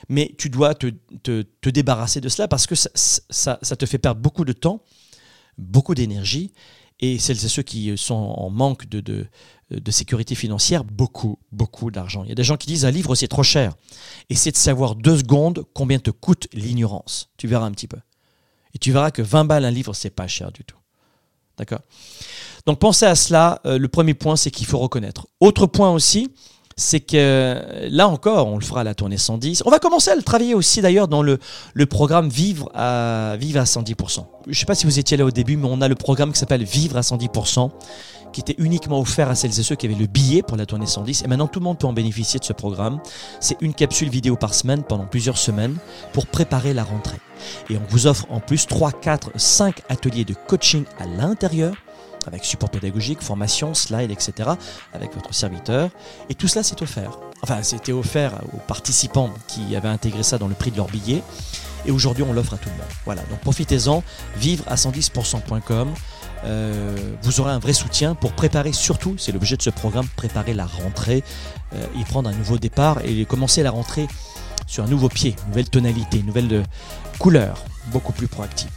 mais 0.09 0.35
tu 0.39 0.49
dois 0.49 0.75
te, 0.75 0.87
te, 1.23 1.69
débarrasser 1.69 2.21
de 2.21 2.29
cela 2.29 2.49
parce 2.49 2.67
que 2.67 2.75
ça, 2.75 2.89
ça, 2.95 3.59
ça, 3.61 3.77
te 3.77 3.85
fait 3.85 3.99
perdre 3.99 4.21
beaucoup 4.21 4.47
de 4.47 4.53
temps, 4.53 4.83
beaucoup 5.59 5.95
d'énergie, 5.95 6.53
et 7.01 7.19
celles 7.19 7.45
et 7.45 7.49
ceux 7.49 7.63
qui 7.63 7.97
sont 7.97 8.15
en 8.15 8.51
manque 8.51 8.89
de, 8.89 9.01
de, 9.01 9.27
de 9.71 9.91
sécurité 9.91 10.35
financière, 10.35 10.85
beaucoup, 10.85 11.39
beaucoup 11.53 11.91
d'argent. 11.91 12.25
Il 12.25 12.29
y 12.29 12.33
a 12.33 12.37
des 12.37 12.45
gens 12.45 12.57
qui 12.57 12.67
disent 12.67 12.85
un 12.85 12.91
livre 12.91 13.15
c'est 13.15 13.29
trop 13.29 13.43
cher. 13.43 13.75
Et 14.29 14.35
de 14.35 14.57
savoir 14.57 14.95
deux 14.95 15.19
secondes 15.19 15.65
combien 15.75 15.99
te 15.99 16.11
coûte 16.11 16.49
l'ignorance. 16.53 17.31
Tu 17.37 17.47
verras 17.47 17.67
un 17.67 17.73
petit 17.73 17.89
peu. 17.89 17.99
Et 18.75 18.79
tu 18.79 18.93
verras 18.93 19.11
que 19.11 19.23
20 19.23 19.45
balles 19.45 19.65
un 19.65 19.71
livre, 19.71 19.95
c'est 19.95 20.11
pas 20.11 20.29
cher 20.29 20.53
du 20.53 20.65
tout. 20.65 20.77
D'accord? 21.57 21.81
Donc 22.67 22.79
pensez 22.79 23.07
à 23.07 23.15
cela. 23.15 23.61
Euh, 23.67 23.79
le 23.79 23.89
premier 23.89 24.15
point, 24.15 24.37
c'est 24.37 24.51
qu'il 24.51 24.67
faut 24.67 24.79
reconnaître. 24.79 25.27
Autre 25.41 25.67
point 25.67 25.91
aussi, 25.91 26.33
c'est 26.81 27.01
que 27.01 27.89
là 27.91 28.09
encore, 28.09 28.49
on 28.49 28.57
le 28.57 28.65
fera 28.65 28.81
à 28.81 28.85
la 28.85 28.95
tournée 28.95 29.19
110. 29.19 29.65
On 29.67 29.71
va 29.71 29.79
commencer 29.79 30.11
à 30.11 30.17
le 30.17 30.23
travailler 30.23 30.55
aussi 30.55 30.81
d'ailleurs 30.81 31.09
dans 31.09 31.23
le, 31.23 31.39
le 31.75 31.87
programme 31.87 32.31
Vivre 32.31 32.71
à, 32.75 33.37
Vivre 33.39 33.61
à 33.61 33.65
110%. 33.65 34.25
Je 34.47 34.49
ne 34.49 34.55
sais 34.55 34.65
pas 34.65 34.75
si 34.75 34.87
vous 34.87 34.99
étiez 34.99 35.19
là 35.19 35.27
au 35.27 35.31
début, 35.31 35.59
mais 35.59 35.69
on 35.71 35.83
a 35.83 35.89
le 35.89 35.95
programme 35.95 36.33
qui 36.33 36.39
s'appelle 36.39 36.65
Vivre 36.65 36.97
à 36.97 37.03
110%, 37.03 37.71
qui 38.33 38.41
était 38.41 38.55
uniquement 38.57 38.99
offert 38.99 39.29
à 39.29 39.35
celles 39.35 39.59
et 39.61 39.63
ceux 39.63 39.75
qui 39.75 39.85
avaient 39.85 39.95
le 39.95 40.07
billet 40.07 40.43
pour 40.43 40.57
la 40.57 40.65
tournée 40.65 40.87
110. 40.87 41.23
Et 41.23 41.29
maintenant, 41.29 41.49
tout 41.49 41.61
le 41.61 41.65
monde 41.65 41.79
peut 41.79 41.87
en 41.87 41.93
bénéficier 41.93 42.41
de 42.41 42.45
ce 42.45 42.55
programme. 42.55 42.99
C'est 43.41 43.59
une 43.61 43.75
capsule 43.75 44.09
vidéo 44.09 44.37
par 44.37 44.55
semaine 44.55 44.83
pendant 44.83 45.05
plusieurs 45.05 45.37
semaines 45.37 45.77
pour 46.15 46.27
préparer 46.27 46.73
la 46.73 46.85
rentrée. 46.85 47.19
Et 47.69 47.77
on 47.77 47.83
vous 47.91 48.07
offre 48.07 48.25
en 48.31 48.41
plus 48.41 48.67
3, 48.67 48.93
4, 48.93 49.33
5 49.37 49.83
ateliers 49.91 50.25
de 50.25 50.35
coaching 50.47 50.85
à 50.99 51.05
l'intérieur 51.07 51.75
avec 52.27 52.45
support 52.45 52.71
pédagogique, 52.71 53.21
formation, 53.23 53.75
slide, 53.75 54.11
etc., 54.11 54.51
avec 54.93 55.15
votre 55.15 55.35
serviteur. 55.35 55.91
Et 56.29 56.35
tout 56.35 56.49
cela, 56.49 56.63
c'est 56.63 56.81
offert. 56.83 57.19
Enfin, 57.43 57.63
c'était 57.63 57.93
offert 57.93 58.33
aux 58.53 58.59
participants 58.59 59.31
qui 59.49 59.75
avaient 59.77 59.89
intégré 59.89 60.23
ça 60.23 60.39
dans 60.39 60.49
le 60.49 60.55
prix 60.55 60.71
de 60.71 60.77
leur 60.77 60.89
billet. 60.89 61.23
Et 61.87 61.91
aujourd'hui, 61.91 62.23
on 62.23 62.33
l'offre 62.33 62.55
à 62.55 62.59
tout 62.59 62.69
le 62.69 62.75
monde. 62.77 62.93
Voilà, 63.05 63.23
donc 63.23 63.41
profitez-en, 63.41 64.03
vivre 64.37 64.65
à 64.69 64.75
110%.com. 64.75 65.95
Euh, 66.45 66.97
vous 67.23 67.41
aurez 67.41 67.53
un 67.53 67.59
vrai 67.59 67.73
soutien 67.73 68.15
pour 68.15 68.33
préparer 68.33 68.73
surtout, 68.73 69.17
c'est 69.19 69.33
l'objet 69.33 69.57
de 69.57 69.63
ce 69.63 69.71
programme, 69.71 70.07
préparer 70.17 70.55
la 70.55 70.65
rentrée, 70.65 71.23
euh, 71.75 71.85
y 71.97 72.05
prendre 72.05 72.31
un 72.31 72.35
nouveau 72.35 72.59
départ 72.59 73.01
et 73.05 73.25
commencer 73.27 73.63
la 73.63 73.71
rentrée 73.71 74.09
sur 74.67 74.85
un 74.85 74.87
nouveau 74.87 75.09
pied, 75.09 75.37
une 75.43 75.49
nouvelle 75.49 75.69
tonalité, 75.69 76.19
une 76.19 76.27
nouvelle 76.27 76.53
euh, 76.53 76.63
couleur, 77.19 77.63
beaucoup 77.87 78.13
plus 78.13 78.29
proactive. 78.29 78.71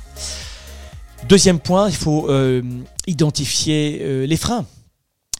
Deuxième 1.27 1.59
point, 1.59 1.89
il 1.89 1.95
faut 1.95 2.29
euh, 2.29 2.61
identifier 3.07 3.99
euh, 4.01 4.25
les 4.25 4.35
freins. 4.35 4.65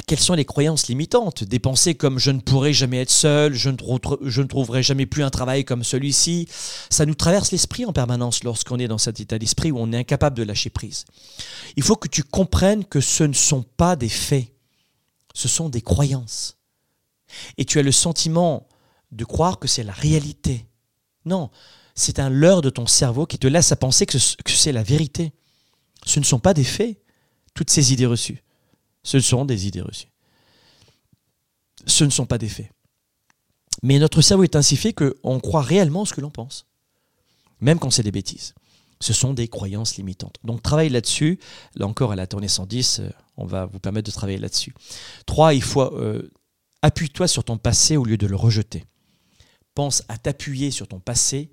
Quelles 0.08 0.20
sont 0.20 0.34
les 0.34 0.46
croyances 0.46 0.88
limitantes 0.88 1.44
Des 1.44 1.60
pensées 1.60 1.94
comme 1.94 2.20
je 2.20 2.32
ne 2.32 2.40
pourrai 2.40 2.74
jamais 2.74 3.02
être 3.02 3.12
seul, 3.12 3.54
je 3.54 3.70
ne, 3.70 3.78
je 4.22 4.42
ne 4.42 4.48
trouverai 4.48 4.82
jamais 4.82 5.06
plus 5.06 5.24
un 5.24 5.30
travail 5.30 5.66
comme 5.66 5.84
celui-ci? 5.84 6.48
Ça 6.90 7.06
nous 7.06 7.16
traverse 7.16 7.52
l'esprit 7.52 7.86
en 7.86 7.94
permanence 7.94 8.44
lorsqu'on 8.44 8.80
est 8.80 8.88
dans 8.88 8.98
cet 8.98 9.20
état 9.20 9.38
d'esprit 9.38 9.72
où 9.72 9.78
on 9.78 9.92
est 9.92 9.98
incapable 9.98 10.38
de 10.38 10.44
lâcher 10.44 10.70
prise. 10.70 11.06
Il 11.76 11.84
faut 11.84 11.96
que 11.96 12.08
tu 12.08 12.24
comprennes 12.24 12.86
que 12.86 13.02
ce 13.02 13.24
ne 13.24 13.34
sont 13.34 13.64
pas 13.64 13.96
des 13.96 14.10
faits, 14.10 14.48
ce 15.34 15.48
sont 15.48 15.70
des 15.70 15.82
croyances. 15.82 16.58
Et 17.58 17.66
tu 17.66 17.78
as 17.78 17.84
le 17.84 17.92
sentiment 17.92 18.68
de 19.12 19.26
croire 19.26 19.60
que 19.60 19.68
c'est 19.68 19.84
la 19.84 19.94
réalité. 19.94 20.66
Non, 21.26 21.50
c'est 21.94 22.20
un 22.20 22.30
leurre 22.30 22.62
de 22.62 22.70
ton 22.70 22.88
cerveau 22.88 23.26
qui 23.26 23.38
te 23.38 23.48
laisse 23.48 23.72
à 23.72 23.76
penser 23.76 24.06
que 24.06 24.18
c'est 24.18 24.72
la 24.72 24.84
vérité. 24.84 25.34
Ce 26.06 26.20
ne 26.20 26.26
sont 26.26 26.40
pas 26.40 26.54
des 26.54 26.64
faits, 26.64 27.02
toutes 27.54 27.70
ces 27.70 27.94
idées 27.94 28.06
reçues. 28.06 28.44
Ce 29.04 29.20
sont 29.20 29.46
des 29.46 29.68
idées 29.68 29.82
reçues. 29.82 30.08
Ce 31.86 32.04
ne 32.04 32.10
sont 32.10 32.26
pas 32.26 32.38
des 32.38 32.50
faits. 32.50 32.72
Mais 33.82 34.00
notre 34.00 34.22
cerveau 34.22 34.44
est 34.44 34.56
ainsi 34.56 34.78
fait 34.78 34.94
qu'on 34.94 35.40
croit 35.40 35.62
réellement 35.62 36.06
ce 36.06 36.14
que 36.14 36.22
l'on 36.22 36.30
pense, 36.30 36.66
même 37.60 37.80
quand 37.80 37.90
c'est 37.90 38.04
des 38.04 38.12
bêtises. 38.12 38.54
Ce 39.02 39.12
sont 39.12 39.34
des 39.34 39.50
croyances 39.50 39.98
limitantes. 39.98 40.38
Donc 40.46 40.62
travaille 40.64 40.90
là-dessus. 40.90 41.40
Là 41.76 41.88
encore, 41.88 42.14
à 42.14 42.16
la 42.16 42.26
tournée 42.26 42.48
110, 42.48 43.00
euh, 43.00 43.10
on 43.36 43.46
va 43.46 43.66
vous 43.66 43.80
permettre 43.80 44.06
de 44.06 44.16
travailler 44.16 44.38
là-dessus. 44.38 44.74
Trois, 45.26 45.54
il 45.54 45.62
faut 45.62 45.82
euh, 45.82 46.32
appuie-toi 46.82 47.28
sur 47.28 47.44
ton 47.44 47.58
passé 47.58 47.98
au 47.98 48.06
lieu 48.06 48.16
de 48.16 48.28
le 48.28 48.38
rejeter. 48.38 48.86
Pense 49.76 50.04
à 50.08 50.18
t'appuyer 50.18 50.72
sur 50.72 50.88
ton 50.88 51.02
passé 51.02 51.52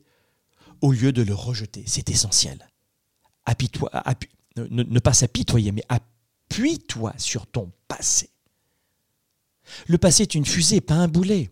au 0.80 0.92
lieu 0.92 1.10
de 1.12 1.22
le 1.22 1.34
rejeter. 1.34 1.82
C'est 1.86 2.10
essentiel. 2.10 2.68
Appuie-toi, 3.46 3.90
appuie, 3.92 4.30
ne, 4.56 4.98
pas 4.98 5.12
s'apitoyer, 5.12 5.72
mais 5.72 5.84
appuie-toi 5.88 7.14
sur 7.18 7.46
ton 7.46 7.70
passé. 7.88 8.30
Le 9.86 9.98
passé 9.98 10.22
est 10.22 10.34
une 10.34 10.46
fusée, 10.46 10.80
pas 10.80 10.94
un 10.94 11.08
boulet. 11.08 11.50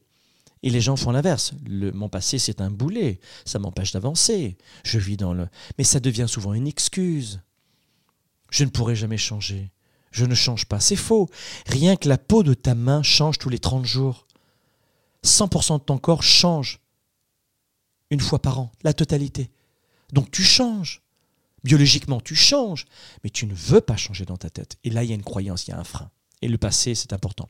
Et 0.62 0.70
les 0.70 0.80
gens 0.80 0.96
font 0.96 1.12
l'inverse. 1.12 1.52
mon 1.68 2.08
passé, 2.08 2.38
c'est 2.38 2.60
un 2.60 2.70
boulet. 2.70 3.20
Ça 3.44 3.58
m'empêche 3.58 3.92
d'avancer. 3.92 4.58
Je 4.84 4.98
vis 4.98 5.16
dans 5.16 5.32
le. 5.32 5.48
Mais 5.78 5.84
ça 5.84 6.00
devient 6.00 6.26
souvent 6.28 6.52
une 6.52 6.66
excuse. 6.66 7.40
Je 8.50 8.64
ne 8.64 8.70
pourrai 8.70 8.96
jamais 8.96 9.18
changer. 9.18 9.70
Je 10.10 10.24
ne 10.24 10.34
change 10.34 10.66
pas. 10.66 10.80
C'est 10.80 10.96
faux. 10.96 11.28
Rien 11.66 11.96
que 11.96 12.08
la 12.08 12.18
peau 12.18 12.42
de 12.42 12.54
ta 12.54 12.74
main 12.74 13.02
change 13.02 13.38
tous 13.38 13.50
les 13.50 13.58
30 13.60 13.84
jours. 13.84 14.26
100% 15.24 15.78
de 15.78 15.84
ton 15.84 15.98
corps 15.98 16.22
change. 16.22 16.80
Une 18.10 18.20
fois 18.20 18.40
par 18.40 18.58
an. 18.58 18.72
La 18.82 18.94
totalité. 18.94 19.50
Donc 20.12 20.30
tu 20.30 20.42
changes. 20.42 21.02
Biologiquement, 21.64 22.20
tu 22.20 22.34
changes, 22.34 22.86
mais 23.24 23.30
tu 23.30 23.46
ne 23.46 23.54
veux 23.54 23.80
pas 23.80 23.96
changer 23.96 24.24
dans 24.24 24.36
ta 24.36 24.50
tête. 24.50 24.76
Et 24.84 24.90
là, 24.90 25.04
il 25.04 25.10
y 25.10 25.12
a 25.12 25.16
une 25.16 25.22
croyance, 25.22 25.66
il 25.66 25.70
y 25.70 25.74
a 25.74 25.78
un 25.78 25.84
frein. 25.84 26.10
Et 26.42 26.48
le 26.48 26.58
passé, 26.58 26.94
c'est 26.94 27.12
important. 27.12 27.48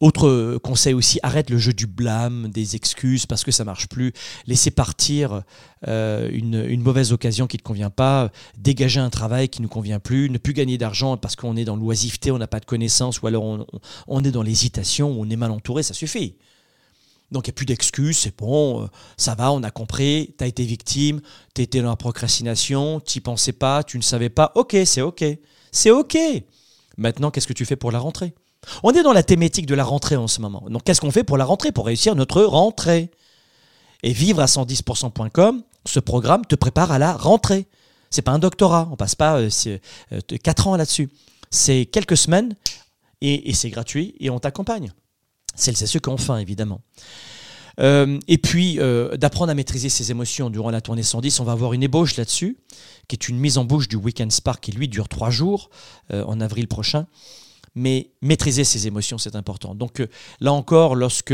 Autre 0.00 0.58
conseil 0.58 0.94
aussi, 0.94 1.18
arrête 1.22 1.50
le 1.50 1.58
jeu 1.58 1.72
du 1.72 1.86
blâme, 1.86 2.48
des 2.48 2.76
excuses 2.76 3.26
parce 3.26 3.44
que 3.44 3.50
ça 3.50 3.64
marche 3.64 3.88
plus. 3.88 4.12
Laissez 4.46 4.70
partir 4.70 5.42
euh, 5.88 6.28
une, 6.32 6.82
mauvaise 6.82 7.12
occasion 7.12 7.46
qui 7.46 7.56
ne 7.56 7.60
te 7.60 7.64
convient 7.64 7.90
pas, 7.90 8.30
dégager 8.56 9.00
un 9.00 9.10
travail 9.10 9.48
qui 9.48 9.62
ne 9.62 9.66
convient 9.66 10.00
plus, 10.00 10.30
ne 10.30 10.38
plus 10.38 10.52
gagner 10.52 10.78
d'argent 10.78 11.16
parce 11.16 11.36
qu'on 11.36 11.56
est 11.56 11.64
dans 11.64 11.76
l'oisiveté, 11.76 12.30
on 12.30 12.38
n'a 12.38 12.46
pas 12.46 12.60
de 12.60 12.64
connaissances 12.64 13.20
ou 13.20 13.26
alors 13.26 13.66
on 14.06 14.24
est 14.24 14.30
dans 14.30 14.42
l'hésitation, 14.42 15.14
on 15.18 15.28
est 15.28 15.36
mal 15.36 15.50
entouré, 15.50 15.82
ça 15.82 15.94
suffit. 15.94 16.36
Donc 17.30 17.46
il 17.46 17.50
n'y 17.50 17.52
a 17.52 17.54
plus 17.54 17.66
d'excuses, 17.66 18.18
c'est 18.18 18.36
bon, 18.36 18.82
euh, 18.82 18.86
ça 19.16 19.34
va, 19.34 19.52
on 19.52 19.62
a 19.62 19.70
compris, 19.70 20.34
tu 20.36 20.44
as 20.44 20.46
été 20.46 20.64
victime, 20.64 21.20
tu 21.54 21.62
étais 21.62 21.80
dans 21.80 21.90
la 21.90 21.96
procrastination, 21.96 23.00
tu 23.00 23.20
pensais 23.20 23.52
pas, 23.52 23.84
tu 23.84 23.98
ne 23.98 24.02
savais 24.02 24.30
pas, 24.30 24.52
ok, 24.56 24.76
c'est 24.84 25.00
ok, 25.00 25.24
c'est 25.70 25.90
ok. 25.90 26.18
Maintenant, 26.96 27.30
qu'est-ce 27.30 27.46
que 27.46 27.52
tu 27.52 27.64
fais 27.64 27.76
pour 27.76 27.92
la 27.92 28.00
rentrée? 28.00 28.34
On 28.82 28.92
est 28.92 29.02
dans 29.02 29.12
la 29.12 29.22
thématique 29.22 29.66
de 29.66 29.74
la 29.74 29.84
rentrée 29.84 30.16
en 30.16 30.26
ce 30.26 30.40
moment. 30.40 30.64
Donc 30.68 30.82
qu'est-ce 30.84 31.00
qu'on 31.00 31.10
fait 31.12 31.24
pour 31.24 31.38
la 31.38 31.44
rentrée, 31.44 31.72
pour 31.72 31.86
réussir 31.86 32.14
notre 32.14 32.42
rentrée 32.42 33.10
Et 34.02 34.12
vivre 34.12 34.40
à 34.40 34.46
110%.com, 34.46 35.62
ce 35.86 36.00
programme 36.00 36.44
te 36.44 36.56
prépare 36.56 36.90
à 36.90 36.98
la 36.98 37.12
rentrée. 37.12 37.66
C'est 38.10 38.22
pas 38.22 38.32
un 38.32 38.40
doctorat, 38.40 38.88
on 38.90 38.96
passe 38.96 39.14
pas 39.14 39.38
euh, 39.38 39.48
euh, 40.12 40.20
quatre 40.42 40.66
ans 40.66 40.76
là-dessus. 40.76 41.08
C'est 41.50 41.86
quelques 41.86 42.16
semaines 42.16 42.56
et 43.22 43.52
c'est 43.54 43.70
gratuit 43.70 44.14
et 44.18 44.30
on 44.30 44.38
t'accompagne. 44.38 44.92
Celles 45.54 45.76
c'est 45.76 45.86
ceux 45.86 46.00
qui 46.00 46.08
ont 46.08 46.16
faim, 46.16 46.38
évidemment. 46.38 46.80
Euh, 47.78 48.18
et 48.28 48.38
puis, 48.38 48.78
euh, 48.78 49.16
d'apprendre 49.16 49.50
à 49.50 49.54
maîtriser 49.54 49.88
ses 49.88 50.10
émotions 50.10 50.50
durant 50.50 50.70
la 50.70 50.80
tournée 50.80 51.02
110. 51.02 51.40
On 51.40 51.44
va 51.44 51.52
avoir 51.52 51.72
une 51.72 51.82
ébauche 51.82 52.16
là-dessus, 52.16 52.58
qui 53.08 53.16
est 53.16 53.28
une 53.28 53.38
mise 53.38 53.58
en 53.58 53.64
bouche 53.64 53.88
du 53.88 53.96
Weekend 53.96 54.32
Spark, 54.32 54.62
qui 54.62 54.72
lui 54.72 54.88
dure 54.88 55.08
trois 55.08 55.30
jours 55.30 55.70
euh, 56.12 56.24
en 56.24 56.40
avril 56.40 56.68
prochain. 56.68 57.06
Mais 57.76 58.10
maîtriser 58.20 58.64
ses 58.64 58.86
émotions, 58.88 59.16
c'est 59.16 59.36
important. 59.36 59.74
Donc 59.74 60.02
là 60.40 60.52
encore, 60.52 60.96
lorsque 60.96 61.32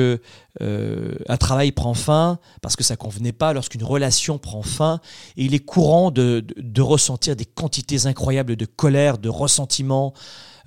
un 0.61 1.37
travail 1.39 1.73
prend 1.73 1.95
fin, 1.95 2.39
parce 2.61 2.77
que 2.77 2.85
ça 2.85 2.95
ne 2.95 2.99
convenait 2.99 3.33
pas, 3.33 3.55
lorsqu'une 3.55 3.83
relation 3.83 4.39
prend 4.39 4.63
fin, 4.63 5.01
il 5.37 5.55
est 5.55 5.65
courant 5.65 6.11
de, 6.11 6.45
de 6.57 6.83
ressentir 6.83 7.37
des 7.37 7.47
quantités 7.47 8.07
incroyables 8.07 8.57
de 8.57 8.67
colère, 8.67 9.17
de 9.19 9.31
ressentiment, 9.31 10.13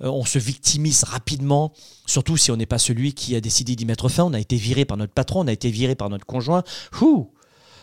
euh, 0.02 0.08
on 0.08 0.24
se 0.24 0.38
victimise 0.38 1.04
rapidement, 1.04 1.72
surtout 2.06 2.36
si 2.36 2.50
on 2.50 2.56
n'est 2.56 2.66
pas 2.66 2.78
celui 2.78 3.12
qui 3.14 3.36
a 3.36 3.40
décidé 3.40 3.76
d'y 3.76 3.84
mettre 3.84 4.08
fin. 4.08 4.24
On 4.24 4.32
a 4.32 4.40
été 4.40 4.56
viré 4.56 4.84
par 4.84 4.96
notre 4.96 5.12
patron, 5.12 5.40
on 5.40 5.46
a 5.46 5.52
été 5.52 5.70
viré 5.70 5.94
par 5.94 6.08
notre 6.10 6.26
conjoint. 6.26 6.62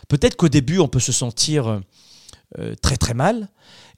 Peut-être 0.08 0.36
qu'au 0.36 0.48
début, 0.48 0.78
on 0.78 0.88
peut 0.88 1.00
se 1.00 1.12
sentir 1.12 1.80
euh, 2.58 2.74
très 2.80 2.96
très 2.96 3.12
mal. 3.12 3.48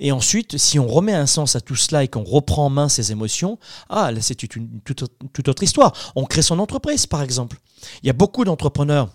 Et 0.00 0.10
ensuite, 0.10 0.58
si 0.58 0.80
on 0.80 0.88
remet 0.88 1.14
un 1.14 1.26
sens 1.26 1.54
à 1.54 1.60
tout 1.60 1.76
cela 1.76 2.02
et 2.02 2.08
qu'on 2.08 2.24
reprend 2.24 2.66
en 2.66 2.70
main 2.70 2.88
ses 2.88 3.12
émotions, 3.12 3.58
ah, 3.88 4.10
là 4.10 4.20
c'est 4.20 4.42
une, 4.42 4.80
toute, 4.80 5.48
autre 5.48 5.62
histoire. 5.62 5.92
On 6.16 6.24
crée 6.24 6.42
son 6.42 6.58
entreprise, 6.58 7.06
par 7.06 7.22
exemple. 7.22 7.58
Il 8.02 8.08
y 8.08 8.10
a 8.10 8.14
beaucoup 8.14 8.44
d'entrepreneurs 8.44 9.10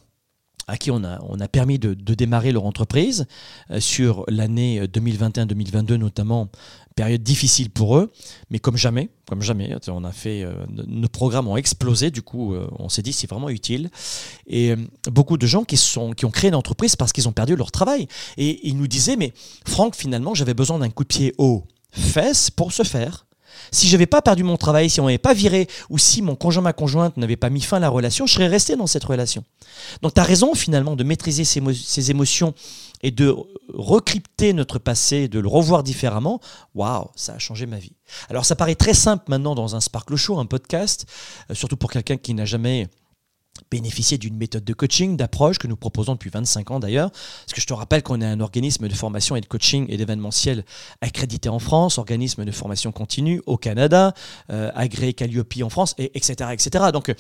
à 0.68 0.78
qui 0.78 0.92
on 0.92 1.04
a, 1.04 1.20
on 1.28 1.40
a 1.40 1.48
permis 1.48 1.80
de, 1.80 1.94
démarrer 1.94 2.52
leur 2.52 2.66
entreprise 2.66 3.26
euh, 3.72 3.80
sur 3.80 4.24
l'année 4.28 4.82
2021-2022 4.86 5.96
notamment 5.96 6.50
période 6.96 7.22
difficile 7.22 7.70
pour 7.70 7.98
eux, 7.98 8.12
mais 8.50 8.60
comme 8.60 8.78
jamais, 8.78 9.10
comme 9.28 9.42
jamais, 9.42 9.76
on 9.90 10.04
a 10.06 10.12
fait, 10.12 10.44
euh, 10.44 10.54
nos 10.70 11.10
programmes 11.10 11.48
ont 11.48 11.58
explosé, 11.58 12.10
du 12.10 12.22
coup, 12.22 12.54
euh, 12.54 12.68
on 12.80 12.88
s'est 12.88 13.02
dit 13.02 13.12
c'est 13.12 13.30
vraiment 13.30 13.50
utile. 13.50 13.92
Et 14.48 14.72
euh, 14.72 14.78
beaucoup 15.12 15.38
de 15.38 15.46
gens 15.46 15.66
qui, 15.66 15.76
sont, 15.76 16.14
qui 16.14 16.26
ont 16.26 16.32
créé 16.32 16.50
une 16.50 16.56
entreprise 16.56 16.96
parce 16.96 17.12
qu'ils 17.12 17.28
ont 17.28 17.34
perdu 17.34 17.56
leur 17.56 17.72
travail. 17.72 18.08
Et 18.38 18.66
ils 18.68 18.78
nous 18.78 18.88
disaient, 18.88 19.18
mais 19.18 19.34
Franck, 19.68 19.96
finalement, 19.96 20.34
j'avais 20.34 20.54
besoin 20.54 20.80
d'un 20.80 20.90
coup 20.90 21.04
de 21.04 21.10
pied 21.10 21.36
aux 21.38 21.66
fesses 21.92 22.50
pour 22.50 22.72
se 22.72 22.84
faire. 22.84 23.25
Si 23.72 23.88
j'avais 23.88 24.06
pas 24.06 24.22
perdu 24.22 24.44
mon 24.44 24.58
travail, 24.58 24.90
si 24.90 25.00
on 25.00 25.06
m'avait 25.06 25.18
pas 25.18 25.34
viré, 25.34 25.68
ou 25.90 25.98
si 25.98 26.22
mon 26.22 26.36
conjoint, 26.36 26.64
ma 26.64 26.74
conjointe 26.74 27.18
n'avait 27.18 27.36
pas 27.36 27.50
mis 27.50 27.62
fin 27.62 27.78
à 27.78 27.80
la 27.80 27.90
relation, 27.90 28.26
je 28.26 28.34
serais 28.34 28.48
resté 28.48 28.76
dans 28.76 28.88
cette 28.88 29.04
relation. 29.04 29.44
Donc 30.02 30.14
tu 30.14 30.22
as 30.22 30.24
raison 30.24 30.54
finalement 30.56 30.96
de 30.96 31.04
maîtriser 31.04 31.44
ses, 31.44 32.12
émotions 32.12 32.54
et 33.02 33.12
de 33.12 33.36
recrypter 33.74 34.54
notre 34.54 34.80
passé, 34.80 35.28
de 35.28 35.40
le 35.40 35.48
revoir 35.48 35.84
différemment. 35.84 36.40
Waouh, 36.74 37.10
ça 37.16 37.34
a 37.34 37.40
changé 37.40 37.66
ma 37.66 37.78
vie. 37.78 37.94
Alors 38.30 38.46
ça 38.46 38.56
paraît 38.56 38.76
très 38.76 38.94
simple 38.94 39.26
maintenant 39.28 39.56
dans 39.56 39.76
un 39.76 39.82
Sparkle 39.82 40.16
Show, 40.16 40.40
un 40.40 40.46
podcast, 40.46 41.06
euh, 41.50 41.54
surtout 41.54 41.78
pour 41.78 41.92
quelqu'un 41.92 42.18
qui 42.18 42.34
n'a 42.34 42.46
jamais 42.46 42.88
bénéficier 43.72 44.18
d'une 44.18 44.38
méthode 44.38 44.64
de 44.64 44.74
coaching, 44.74 45.18
d'approche 45.18 45.58
que 45.58 45.68
nous 45.68 45.76
proposons 45.76 46.14
depuis 46.14 46.30
25 46.30 46.72
ans 46.72 46.80
d'ailleurs. 46.80 47.12
Parce 47.12 47.54
que 47.54 47.62
je 47.62 47.66
te 47.66 47.74
rappelle 47.74 48.04
qu'on 48.04 48.22
est 48.22 48.26
un 48.26 48.40
organisme 48.40 48.88
de 48.88 48.94
formation 48.94 49.36
et 49.36 49.42
de 49.42 49.46
coaching 49.46 49.86
et 49.90 49.98
d'événementiel 49.98 50.66
accrédité 51.02 51.50
en 51.50 51.60
France, 51.60 51.98
organisme 51.98 52.46
de 52.46 52.52
formation 52.52 52.92
continue 52.92 53.42
au 53.46 53.58
Canada, 53.58 54.14
euh, 54.50 54.72
agréé 54.76 55.14
Calliope 55.14 55.54
en 55.64 55.70
France, 55.70 55.96
et, 55.98 56.12
etc., 56.18 56.50
etc. 56.54 56.86
Donc, 56.94 57.10
euh, 57.10 57.14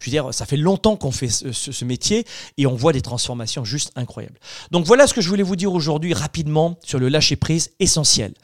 je 0.00 0.06
veux 0.06 0.10
dire, 0.10 0.32
ça 0.32 0.46
fait 0.46 0.56
longtemps 0.56 0.96
qu'on 0.96 1.12
fait 1.12 1.28
ce, 1.28 1.52
ce, 1.52 1.84
métier 1.84 2.24
et 2.58 2.66
on 2.66 2.74
voit 2.74 2.92
des 2.92 3.02
transformations 3.02 3.64
juste 3.64 3.90
incroyables. 3.96 4.38
Donc 4.70 4.86
voilà 4.86 5.06
ce 5.06 5.14
que 5.14 5.20
je 5.20 5.28
voulais 5.28 5.42
vous 5.42 5.56
dire 5.56 5.72
aujourd'hui 5.72 6.14
rapidement 6.14 6.78
sur 6.84 6.98
le 6.98 7.08
lâcher-prise 7.08 7.72
essentiel. 7.80 8.34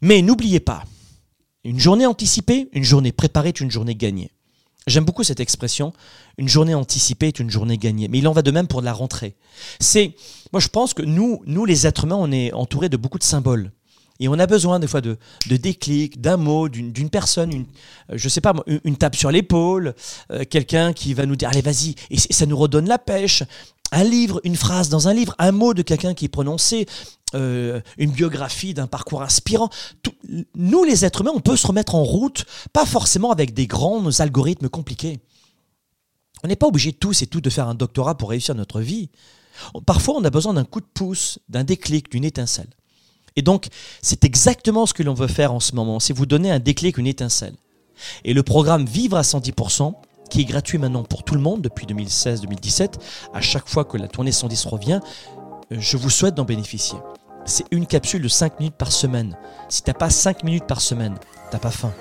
Mais 0.00 0.22
n'oubliez 0.22 0.60
pas, 0.60 0.84
une 1.64 1.78
journée 1.78 2.06
anticipée, 2.06 2.68
une 2.72 2.84
journée 2.84 3.12
préparée 3.12 3.48
est 3.48 3.60
une 3.60 3.70
journée 3.70 3.94
gagnée. 3.94 4.30
J'aime 4.88 5.04
beaucoup 5.04 5.24
cette 5.24 5.40
expression. 5.40 5.92
Une 6.38 6.48
journée 6.48 6.74
anticipée 6.74 7.28
est 7.28 7.38
une 7.38 7.50
journée 7.50 7.78
gagnée. 7.78 8.08
Mais 8.08 8.18
il 8.18 8.28
en 8.28 8.32
va 8.32 8.42
de 8.42 8.50
même 8.50 8.66
pour 8.66 8.82
la 8.82 8.92
rentrée. 8.92 9.34
C'est, 9.80 10.14
moi, 10.52 10.60
je 10.60 10.68
pense 10.68 10.94
que 10.94 11.02
nous, 11.02 11.42
nous, 11.46 11.64
les 11.64 11.86
êtres 11.86 12.04
humains, 12.04 12.16
on 12.18 12.32
est 12.32 12.52
entourés 12.52 12.88
de 12.88 12.96
beaucoup 12.96 13.18
de 13.18 13.24
symboles. 13.24 13.70
Et 14.20 14.28
on 14.28 14.38
a 14.38 14.46
besoin 14.46 14.80
des 14.80 14.88
fois 14.88 15.00
de, 15.00 15.16
de 15.48 15.56
déclics, 15.56 16.20
d'un 16.20 16.36
mot, 16.36 16.68
d'une 16.68 17.10
personne, 17.10 17.52
une, 17.52 17.66
euh, 18.10 18.14
je 18.16 18.28
sais 18.28 18.40
pas, 18.40 18.52
une, 18.84 18.96
tape 18.96 19.14
sur 19.14 19.30
l'épaule, 19.30 19.94
euh, 20.32 20.44
quelqu'un 20.48 20.92
qui 20.92 21.14
va 21.14 21.24
nous 21.24 21.36
dire 21.36 21.48
allez 21.48 21.60
vas-y, 21.60 21.94
et 22.10 22.18
ça 22.18 22.46
nous 22.46 22.56
redonne 22.56 22.88
la 22.88 22.98
pêche. 22.98 23.44
Un 23.92 24.04
livre, 24.04 24.40
une 24.44 24.56
phrase 24.56 24.88
dans 24.88 25.08
un 25.08 25.14
livre, 25.14 25.34
un 25.38 25.52
mot 25.52 25.72
de 25.72 25.82
quelqu'un 25.82 26.14
qui 26.14 26.24
est 26.26 26.28
prononcé, 26.28 26.86
euh, 27.34 27.80
une 27.98 28.10
biographie 28.10 28.74
d'un 28.74 28.86
parcours 28.86 29.22
inspirant. 29.22 29.68
nous, 30.54 30.84
les 30.84 31.04
êtres 31.04 31.20
humains, 31.20 31.32
on 31.34 31.40
peut 31.40 31.56
se 31.56 31.66
remettre 31.66 31.94
en 31.94 32.02
route, 32.02 32.44
pas 32.72 32.86
forcément 32.86 33.30
avec 33.30 33.54
des 33.54 33.66
grands 33.66 34.20
algorithmes 34.20 34.68
compliqués. 34.68 35.20
On 36.42 36.48
n'est 36.48 36.56
pas 36.56 36.66
obligé 36.66 36.92
tous 36.92 37.22
et 37.22 37.26
tout 37.26 37.40
de 37.40 37.50
faire 37.50 37.68
un 37.68 37.74
doctorat 37.74 38.16
pour 38.16 38.30
réussir 38.30 38.54
notre 38.54 38.80
vie. 38.80 39.10
Parfois, 39.86 40.14
on 40.16 40.24
a 40.24 40.30
besoin 40.30 40.54
d'un 40.54 40.64
coup 40.64 40.80
de 40.80 40.86
pouce, 40.86 41.38
d'un 41.48 41.64
déclic, 41.64 42.10
d'une 42.10 42.24
étincelle. 42.24 42.68
Et 43.36 43.42
donc, 43.42 43.68
c'est 44.02 44.24
exactement 44.24 44.86
ce 44.86 44.94
que 44.94 45.02
l'on 45.02 45.14
veut 45.14 45.28
faire 45.28 45.52
en 45.52 45.60
ce 45.60 45.74
moment, 45.74 46.00
c'est 46.00 46.12
vous 46.12 46.26
donner 46.26 46.50
un 46.50 46.58
déclic, 46.58 46.98
une 46.98 47.06
étincelle. 47.06 47.54
Et 48.24 48.32
le 48.32 48.42
programme 48.42 48.86
Vivre 48.86 49.16
à 49.16 49.22
110%, 49.22 49.94
qui 50.30 50.42
est 50.42 50.44
gratuit 50.44 50.78
maintenant 50.78 51.04
pour 51.04 51.24
tout 51.24 51.34
le 51.34 51.40
monde 51.40 51.62
depuis 51.62 51.86
2016-2017, 51.86 52.94
à 53.34 53.40
chaque 53.40 53.68
fois 53.68 53.84
que 53.84 53.96
la 53.96 54.08
tournée 54.08 54.32
110 54.32 54.66
revient, 54.66 55.00
je 55.70 55.96
vous 55.96 56.10
souhaite 56.10 56.34
d'en 56.34 56.44
bénéficier. 56.44 56.98
C'est 57.48 57.64
une 57.70 57.86
capsule 57.86 58.20
de 58.20 58.28
5 58.28 58.60
minutes 58.60 58.76
par 58.76 58.92
semaine. 58.92 59.34
Si 59.70 59.82
t'as 59.82 59.94
pas 59.94 60.10
5 60.10 60.44
minutes 60.44 60.66
par 60.66 60.82
semaine, 60.82 61.16
t'as 61.50 61.58
pas 61.58 61.70
faim. 61.70 61.94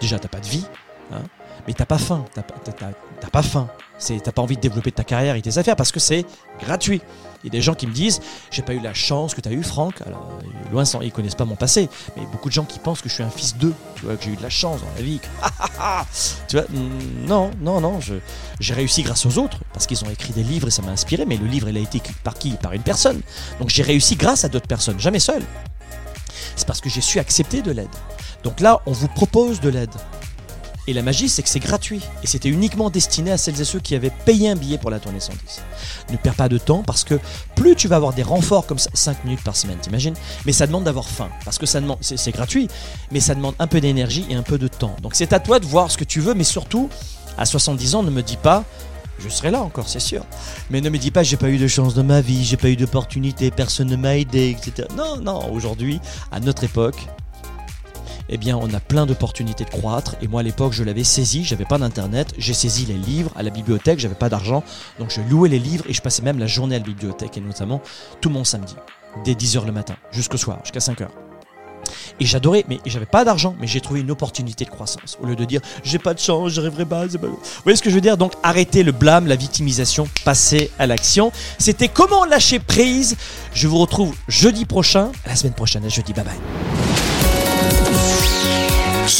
Déjà, 0.00 0.20
t'as 0.20 0.28
pas 0.28 0.38
de 0.38 0.46
vie, 0.46 0.64
hein, 1.12 1.22
mais 1.66 1.74
t'as 1.74 1.84
pas 1.84 1.98
faim. 1.98 2.24
T'as 2.32 2.42
pas 2.42 3.42
faim. 3.42 3.68
T'as 3.98 4.32
pas 4.32 4.42
envie 4.42 4.54
de 4.54 4.60
développer 4.60 4.92
ta 4.92 5.02
carrière 5.02 5.34
et 5.34 5.42
tes 5.42 5.58
affaires 5.58 5.74
parce 5.74 5.90
que 5.90 5.98
c'est 5.98 6.24
gratuit. 6.60 7.02
Il 7.46 7.54
y 7.54 7.56
a 7.56 7.60
des 7.60 7.62
gens 7.62 7.74
qui 7.74 7.86
me 7.86 7.92
disent 7.92 8.20
J'ai 8.50 8.62
pas 8.62 8.74
eu 8.74 8.80
la 8.80 8.92
chance 8.92 9.32
que 9.32 9.40
tu 9.40 9.48
as 9.48 9.52
eu, 9.52 9.62
Franck. 9.62 10.02
Alors, 10.04 10.28
euh, 10.42 10.72
loin 10.72 10.84
sans, 10.84 11.00
ils 11.00 11.12
connaissent 11.12 11.36
pas 11.36 11.44
mon 11.44 11.54
passé, 11.54 11.88
mais 12.16 12.24
beaucoup 12.32 12.48
de 12.48 12.54
gens 12.54 12.64
qui 12.64 12.80
pensent 12.80 13.00
que 13.00 13.08
je 13.08 13.14
suis 13.14 13.22
un 13.22 13.30
fils 13.30 13.56
d'eux, 13.56 13.72
tu 13.94 14.04
vois, 14.04 14.16
que 14.16 14.24
j'ai 14.24 14.30
eu 14.30 14.36
de 14.36 14.42
la 14.42 14.50
chance 14.50 14.80
dans 14.80 14.90
la 14.96 15.02
vie. 15.02 15.20
tu 16.48 16.56
vois, 16.56 16.66
non, 17.28 17.52
non, 17.60 17.80
non, 17.80 18.00
j'ai 18.58 18.74
réussi 18.74 19.04
grâce 19.04 19.24
aux 19.26 19.38
autres 19.38 19.60
parce 19.72 19.86
qu'ils 19.86 20.04
ont 20.04 20.10
écrit 20.10 20.32
des 20.32 20.42
livres 20.42 20.66
et 20.66 20.72
ça 20.72 20.82
m'a 20.82 20.90
inspiré, 20.90 21.24
mais 21.24 21.36
le 21.36 21.46
livre, 21.46 21.68
il 21.68 21.76
a 21.76 21.80
été 21.80 21.98
écrit 21.98 22.14
par 22.24 22.34
qui? 22.34 22.50
Par 22.50 22.72
une 22.72 22.82
personne. 22.82 23.20
Donc 23.60 23.70
j'ai 23.70 23.84
réussi 23.84 24.16
grâce 24.16 24.44
à 24.44 24.48
d'autres 24.48 24.66
personnes, 24.66 24.98
jamais 24.98 25.20
seul. 25.20 25.42
C'est 26.56 26.66
parce 26.66 26.80
que 26.80 26.90
j'ai 26.90 27.00
su 27.00 27.20
accepter 27.20 27.62
de 27.62 27.70
l'aide. 27.70 27.88
Donc 28.42 28.58
là, 28.58 28.80
on 28.86 28.92
vous 28.92 29.08
propose 29.08 29.60
de 29.60 29.68
l'aide. 29.68 29.94
Et 30.88 30.92
la 30.92 31.02
magie, 31.02 31.28
c'est 31.28 31.42
que 31.42 31.48
c'est 31.48 31.60
gratuit. 31.60 32.00
Et 32.22 32.26
c'était 32.26 32.48
uniquement 32.48 32.90
destiné 32.90 33.32
à 33.32 33.38
celles 33.38 33.60
et 33.60 33.64
ceux 33.64 33.80
qui 33.80 33.94
avaient 33.94 34.12
payé 34.24 34.50
un 34.50 34.56
billet 34.56 34.78
pour 34.78 34.90
la 34.90 35.00
tournée 35.00 35.20
110. 35.20 35.38
Ne 36.12 36.16
perds 36.16 36.34
pas 36.34 36.48
de 36.48 36.58
temps 36.58 36.82
parce 36.82 37.02
que 37.04 37.18
plus 37.54 37.74
tu 37.74 37.88
vas 37.88 37.96
avoir 37.96 38.12
des 38.12 38.22
renforts 38.22 38.66
comme 38.66 38.78
ça, 38.78 38.90
5 38.92 39.24
minutes 39.24 39.42
par 39.42 39.56
semaine, 39.56 39.78
t'imagines? 39.78 40.14
Mais 40.44 40.52
ça 40.52 40.66
demande 40.66 40.84
d'avoir 40.84 41.08
faim. 41.08 41.28
Parce 41.44 41.58
que 41.58 41.66
ça 41.66 41.80
demande, 41.80 41.98
c'est 42.00 42.30
gratuit, 42.30 42.68
mais 43.10 43.20
ça 43.20 43.34
demande 43.34 43.54
un 43.58 43.66
peu 43.66 43.80
d'énergie 43.80 44.26
et 44.30 44.34
un 44.34 44.42
peu 44.42 44.58
de 44.58 44.68
temps. 44.68 44.96
Donc 45.02 45.14
c'est 45.14 45.32
à 45.32 45.40
toi 45.40 45.58
de 45.58 45.66
voir 45.66 45.90
ce 45.90 45.98
que 45.98 46.04
tu 46.04 46.20
veux, 46.20 46.34
mais 46.34 46.44
surtout, 46.44 46.88
à 47.36 47.46
70 47.46 47.96
ans, 47.96 48.02
ne 48.02 48.10
me 48.10 48.22
dis 48.22 48.36
pas, 48.36 48.64
je 49.18 49.28
serai 49.28 49.50
là 49.50 49.62
encore, 49.62 49.88
c'est 49.88 50.00
sûr. 50.00 50.24
Mais 50.70 50.80
ne 50.80 50.90
me 50.90 50.98
dis 50.98 51.10
pas, 51.10 51.22
j'ai 51.22 51.36
pas 51.36 51.48
eu 51.48 51.58
de 51.58 51.66
chance 51.66 51.94
dans 51.94 52.04
ma 52.04 52.20
vie, 52.20 52.44
j'ai 52.44 52.56
pas 52.56 52.68
eu 52.68 52.76
d'opportunité, 52.76 53.50
personne 53.50 53.88
ne 53.88 53.96
m'a 53.96 54.16
aidé, 54.16 54.56
etc. 54.58 54.88
Non, 54.96 55.16
non, 55.16 55.50
aujourd'hui, 55.52 56.00
à 56.30 56.40
notre 56.40 56.64
époque, 56.64 57.06
eh 58.28 58.36
bien, 58.36 58.56
on 58.56 58.72
a 58.74 58.80
plein 58.80 59.06
d'opportunités 59.06 59.64
de 59.64 59.70
croître. 59.70 60.16
Et 60.22 60.28
moi, 60.28 60.40
à 60.40 60.42
l'époque, 60.42 60.72
je 60.72 60.84
l'avais 60.84 61.04
saisi. 61.04 61.44
J'avais 61.44 61.64
pas 61.64 61.78
d'internet. 61.78 62.32
J'ai 62.38 62.54
saisi 62.54 62.86
les 62.86 62.94
livres 62.94 63.32
à 63.36 63.42
la 63.42 63.50
bibliothèque. 63.50 63.98
J'avais 63.98 64.14
pas 64.14 64.28
d'argent, 64.28 64.62
donc 64.98 65.10
je 65.10 65.20
louais 65.20 65.48
les 65.48 65.58
livres 65.58 65.84
et 65.88 65.92
je 65.92 66.02
passais 66.02 66.22
même 66.22 66.38
la 66.38 66.46
journée 66.46 66.76
à 66.76 66.78
la 66.78 66.84
bibliothèque 66.84 67.36
et 67.36 67.40
notamment 67.40 67.80
tout 68.20 68.30
mon 68.30 68.44
samedi, 68.44 68.74
dès 69.24 69.34
10h 69.34 69.66
le 69.66 69.72
matin 69.72 69.96
jusqu'au 70.12 70.36
soir, 70.36 70.58
jusqu'à 70.64 70.80
5h. 70.80 71.08
Et 72.18 72.24
j'adorais, 72.24 72.64
mais 72.68 72.80
j'avais 72.86 73.06
pas 73.06 73.24
d'argent, 73.24 73.54
mais 73.60 73.66
j'ai 73.66 73.80
trouvé 73.80 74.00
une 74.00 74.10
opportunité 74.10 74.64
de 74.64 74.70
croissance. 74.70 75.18
Au 75.22 75.26
lieu 75.26 75.36
de 75.36 75.44
dire 75.44 75.60
j'ai 75.84 75.98
pas 75.98 76.14
de 76.14 76.18
chance, 76.18 76.52
j'arriverai 76.52 76.84
pas, 76.84 77.06
pas. 77.06 77.26
Vous 77.26 77.38
voyez 77.62 77.76
ce 77.76 77.82
que 77.82 77.90
je 77.90 77.94
veux 77.94 78.00
dire? 78.00 78.16
Donc 78.16 78.32
arrêtez 78.42 78.82
le 78.82 78.92
blâme, 78.92 79.26
la 79.26 79.36
victimisation, 79.36 80.08
passez 80.24 80.70
à 80.78 80.86
l'action. 80.86 81.30
C'était 81.58 81.88
comment 81.88 82.24
lâcher 82.24 82.58
prise. 82.58 83.16
Je 83.54 83.68
vous 83.68 83.78
retrouve 83.78 84.14
jeudi 84.28 84.64
prochain, 84.64 85.12
la 85.26 85.36
semaine 85.36 85.54
prochaine, 85.54 85.88
jeudi. 85.88 86.12
Bye 86.12 86.24
bye. 86.24 86.95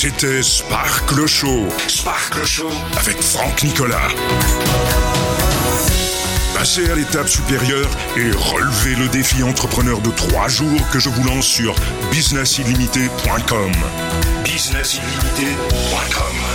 C'était 0.09 0.40
Sparkle 0.40 1.27
Show. 1.27 1.66
Sparkle 1.88 2.45
Show 2.45 2.71
avec 2.97 3.21
Franck 3.21 3.64
Nicolas. 3.64 4.07
Passez 6.55 6.88
à 6.88 6.95
l'étape 6.95 7.29
supérieure 7.29 7.90
et 8.16 8.31
relevez 8.31 8.95
le 8.95 9.09
défi 9.09 9.42
entrepreneur 9.42 10.01
de 10.01 10.11
trois 10.11 10.47
jours 10.47 10.88
que 10.92 11.01
je 11.01 11.09
vous 11.09 11.25
lance 11.25 11.47
sur 11.47 11.75
businessillimité.com. 12.12 13.73
businessillimité.com 14.45 16.46